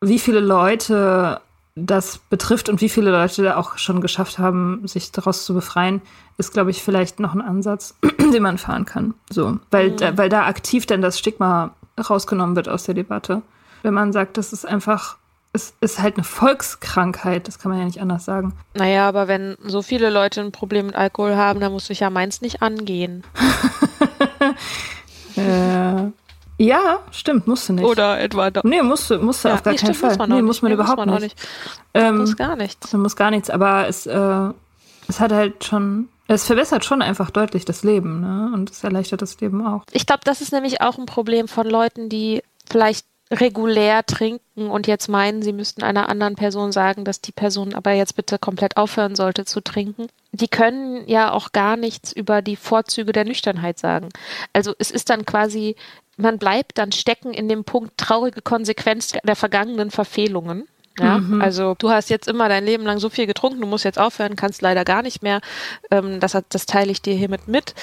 [0.01, 1.41] wie viele Leute
[1.75, 6.01] das betrifft und wie viele Leute da auch schon geschafft haben, sich daraus zu befreien,
[6.37, 7.95] ist, glaube ich, vielleicht noch ein Ansatz,
[8.33, 9.13] den man fahren kann.
[9.29, 11.71] So, weil, da, weil da aktiv dann das Stigma
[12.09, 13.41] rausgenommen wird aus der Debatte.
[13.83, 15.17] Wenn man sagt, das ist einfach,
[15.51, 18.53] es ist halt eine Volkskrankheit, das kann man ja nicht anders sagen.
[18.73, 22.09] Naja, aber wenn so viele Leute ein Problem mit Alkohol haben, dann muss ich ja
[22.09, 23.23] meins nicht angehen.
[25.37, 26.11] Äh,
[26.57, 27.85] ja, stimmt, musste nicht.
[27.85, 28.63] Oder etwa doch.
[28.63, 30.17] Nee, musste, musste auf gar nee, keinen stimmt, Fall.
[30.17, 30.43] Muss nee, nicht.
[30.45, 31.35] muss man Nee, überhaupt muss man nicht.
[31.35, 31.47] nicht.
[31.93, 32.93] Ähm, muss gar nichts.
[32.93, 34.49] Man muss gar nichts, aber es, äh,
[35.07, 38.51] es hat halt schon, es verbessert schon einfach deutlich das Leben, ne?
[38.53, 39.83] Und es erleichtert das Leben auch.
[39.91, 44.85] Ich glaube, das ist nämlich auch ein Problem von Leuten, die vielleicht regulär trinken und
[44.85, 48.77] jetzt meinen, sie müssten einer anderen Person sagen, dass die Person aber jetzt bitte komplett
[48.77, 50.07] aufhören sollte zu trinken.
[50.31, 54.09] Die können ja auch gar nichts über die Vorzüge der Nüchternheit sagen.
[54.53, 55.75] Also es ist dann quasi,
[56.17, 60.67] man bleibt dann stecken in dem Punkt traurige Konsequenz der vergangenen Verfehlungen.
[60.97, 63.99] Ja, also du hast jetzt immer dein Leben lang so viel getrunken, du musst jetzt
[63.99, 65.41] aufhören, kannst leider gar nicht mehr.
[65.91, 67.75] Ähm, das, das teile ich dir hiermit mit.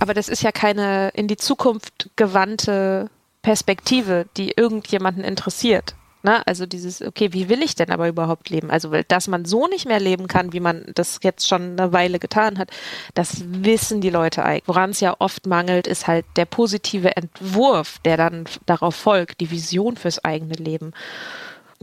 [0.00, 3.08] Aber das ist ja keine in die Zukunft gewandte
[3.42, 5.94] Perspektive, die irgendjemanden interessiert.
[6.22, 6.46] Ne?
[6.46, 8.70] Also dieses, okay, wie will ich denn aber überhaupt leben?
[8.70, 12.18] Also, dass man so nicht mehr leben kann, wie man das jetzt schon eine Weile
[12.18, 12.70] getan hat,
[13.14, 14.66] das wissen die Leute eigentlich.
[14.66, 19.50] Woran es ja oft mangelt, ist halt der positive Entwurf, der dann darauf folgt, die
[19.50, 20.92] Vision fürs eigene Leben.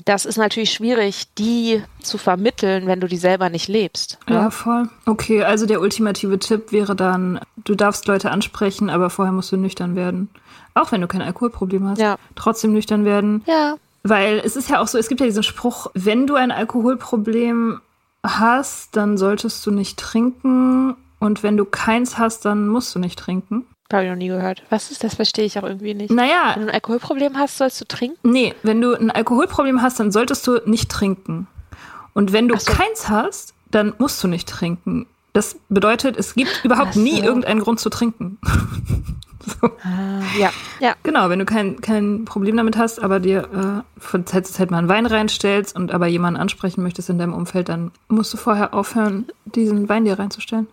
[0.05, 4.17] Das ist natürlich schwierig, die zu vermitteln, wenn du die selber nicht lebst.
[4.27, 4.89] Ja, voll.
[5.05, 9.57] Okay, also der ultimative Tipp wäre dann, du darfst Leute ansprechen, aber vorher musst du
[9.57, 10.29] nüchtern werden.
[10.73, 11.99] Auch wenn du kein Alkoholproblem hast.
[11.99, 12.17] Ja.
[12.35, 13.43] Trotzdem nüchtern werden.
[13.45, 13.75] Ja.
[14.03, 17.79] Weil es ist ja auch so, es gibt ja diesen Spruch, wenn du ein Alkoholproblem
[18.25, 20.95] hast, dann solltest du nicht trinken.
[21.19, 23.65] Und wenn du keins hast, dann musst du nicht trinken.
[23.91, 24.63] Habe ich noch nie gehört.
[24.69, 25.15] Was ist das?
[25.15, 26.09] Verstehe ich auch irgendwie nicht.
[26.11, 28.17] Naja, Wenn du ein Alkoholproblem hast, sollst du trinken?
[28.23, 31.47] nee, wenn du ein Alkoholproblem hast, dann solltest du nicht trinken.
[32.13, 32.71] Und wenn du so.
[32.71, 35.05] keins hast, dann musst du nicht trinken.
[35.33, 36.99] Das bedeutet, es gibt überhaupt so.
[36.99, 38.39] nie irgendeinen Grund zu trinken.
[39.45, 39.69] so.
[40.39, 40.51] Ja.
[40.79, 40.95] Ja.
[41.03, 44.71] Genau, wenn du kein, kein Problem damit hast, aber dir äh, von Zeit zu Zeit
[44.71, 48.37] mal einen Wein reinstellst und aber jemanden ansprechen möchtest in deinem Umfeld, dann musst du
[48.37, 50.67] vorher aufhören, diesen Wein dir reinzustellen.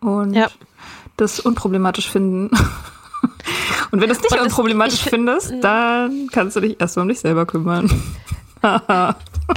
[0.00, 0.48] Und Ja.
[1.16, 2.50] das unproblematisch finden.
[3.90, 7.02] und wenn du es nicht Und unproblematisch ich fi- findest, dann kannst du dich erstmal
[7.04, 7.90] um dich selber kümmern.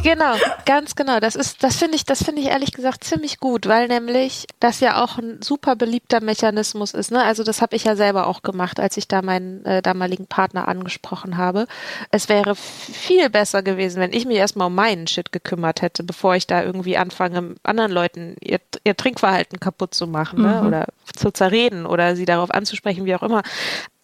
[0.03, 0.35] Genau,
[0.65, 1.19] ganz genau.
[1.19, 4.79] Das ist, das finde ich, das finde ich ehrlich gesagt ziemlich gut, weil nämlich das
[4.79, 7.11] ja auch ein super beliebter Mechanismus ist.
[7.11, 7.23] Ne?
[7.23, 10.67] Also das habe ich ja selber auch gemacht, als ich da meinen äh, damaligen Partner
[10.67, 11.65] angesprochen habe.
[12.11, 16.35] Es wäre viel besser gewesen, wenn ich mich erstmal um meinen Shit gekümmert hätte, bevor
[16.35, 20.61] ich da irgendwie anfange, anderen Leuten ihr, ihr Trinkverhalten kaputt zu machen ne?
[20.61, 20.67] Mhm.
[20.67, 20.85] oder
[21.15, 23.41] zu zerreden oder sie darauf anzusprechen, wie auch immer.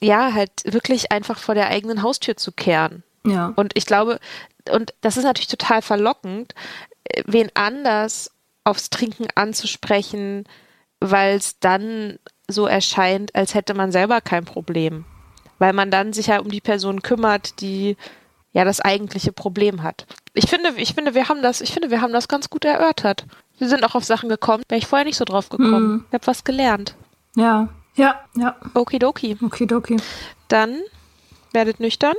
[0.02, 3.04] Ja, halt wirklich einfach vor der eigenen Haustür zu kehren.
[3.26, 3.54] Ja.
[3.56, 4.20] Und ich glaube,
[4.70, 6.54] und das ist natürlich total verlockend,
[7.06, 8.32] äh, wen anders
[8.64, 10.46] aufs Trinken anzusprechen,
[11.00, 15.06] weil es dann so erscheint, als hätte man selber kein Problem.
[15.60, 17.96] Weil man dann sich ja um die Person kümmert, die
[18.52, 20.06] ja das eigentliche Problem hat.
[20.34, 23.26] Ich finde, ich finde, wir haben das, ich finde, wir haben das ganz gut erörtert.
[23.58, 25.88] Wir sind auch auf Sachen gekommen, wäre ich vorher nicht so drauf gekommen.
[25.88, 26.06] Mhm.
[26.10, 26.96] Ich habe was gelernt.
[27.36, 27.70] Ja.
[27.96, 28.56] Ja, ja.
[28.74, 29.38] Okidoki.
[29.42, 29.98] Okidoki.
[30.50, 30.82] Dann
[31.54, 32.16] werdet nüchtern,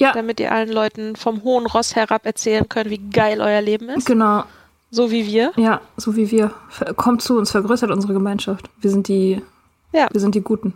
[0.00, 3.88] Ja, damit ihr allen Leuten vom hohen Ross herab erzählen könnt, wie geil euer Leben
[3.88, 4.06] ist.
[4.06, 4.44] genau.
[4.90, 5.52] So wie wir.
[5.56, 6.50] Ja, so wie wir.
[6.96, 8.70] Kommt zu uns, vergrößert unsere Gemeinschaft.
[8.80, 9.42] Wir sind die,
[9.92, 10.08] Ja.
[10.10, 10.72] wir sind die Guten.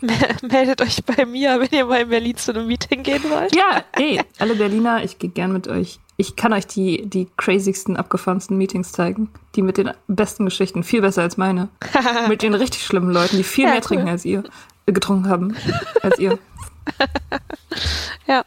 [0.42, 3.54] Meldet euch bei mir, wenn ihr mal in Berlin zu einem Meeting gehen wollt.
[3.56, 5.98] Ja, ey, alle Berliner, ich gehe gern mit euch.
[6.16, 9.30] Ich kann euch die, die crazigsten, abgefahrensten Meetings zeigen.
[9.56, 10.84] Die mit den besten Geschichten.
[10.84, 11.68] Viel besser als meine.
[12.28, 13.86] mit den richtig schlimmen Leuten, die viel Ja, mehr cool.
[13.86, 14.44] trinken als ihr.
[14.86, 15.56] Äh, getrunken haben
[16.02, 16.38] als ihr.
[18.26, 18.42] Ja.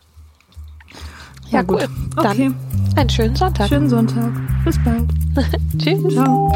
[1.50, 1.82] Ja, gut.
[1.82, 1.88] cool.
[2.16, 2.52] Dann Okay,
[2.96, 3.68] einen schönen Sonntag.
[3.70, 4.32] schönen Sonntag.
[4.66, 5.06] Bis bald.
[5.78, 6.14] Tschüss.
[6.14, 6.52] Ciao.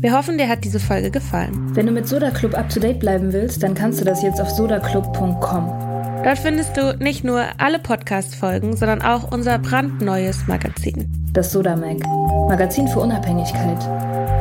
[0.00, 1.74] Wir hoffen, dir hat diese Folge gefallen.
[1.74, 4.40] Wenn du mit Soda Club up to date bleiben willst, dann kannst du das jetzt
[4.40, 5.66] auf sodaclub.com.
[6.24, 11.08] Dort findest du nicht nur alle Podcast-Folgen, sondern auch unser brandneues Magazin.
[11.32, 11.98] Das Soda Mag.
[12.48, 13.78] Magazin für Unabhängigkeit.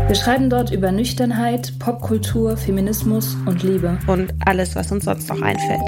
[0.07, 3.99] Wir schreiben dort über Nüchternheit, Popkultur, Feminismus und Liebe.
[4.07, 5.81] Und alles, was uns sonst noch einfällt.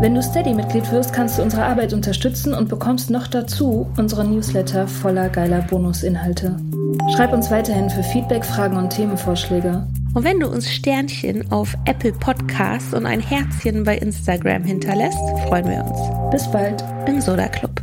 [0.00, 4.88] Wenn du Steady-Mitglied wirst, kannst du unsere Arbeit unterstützen und bekommst noch dazu unsere Newsletter
[4.88, 6.56] voller geiler Bonusinhalte.
[7.14, 9.86] Schreib uns weiterhin für Feedback, Fragen und Themenvorschläge.
[10.14, 15.68] Und wenn du uns Sternchen auf Apple Podcasts und ein Herzchen bei Instagram hinterlässt, freuen
[15.68, 16.30] wir uns.
[16.30, 16.82] Bis bald.
[17.06, 17.82] Im Soda Club.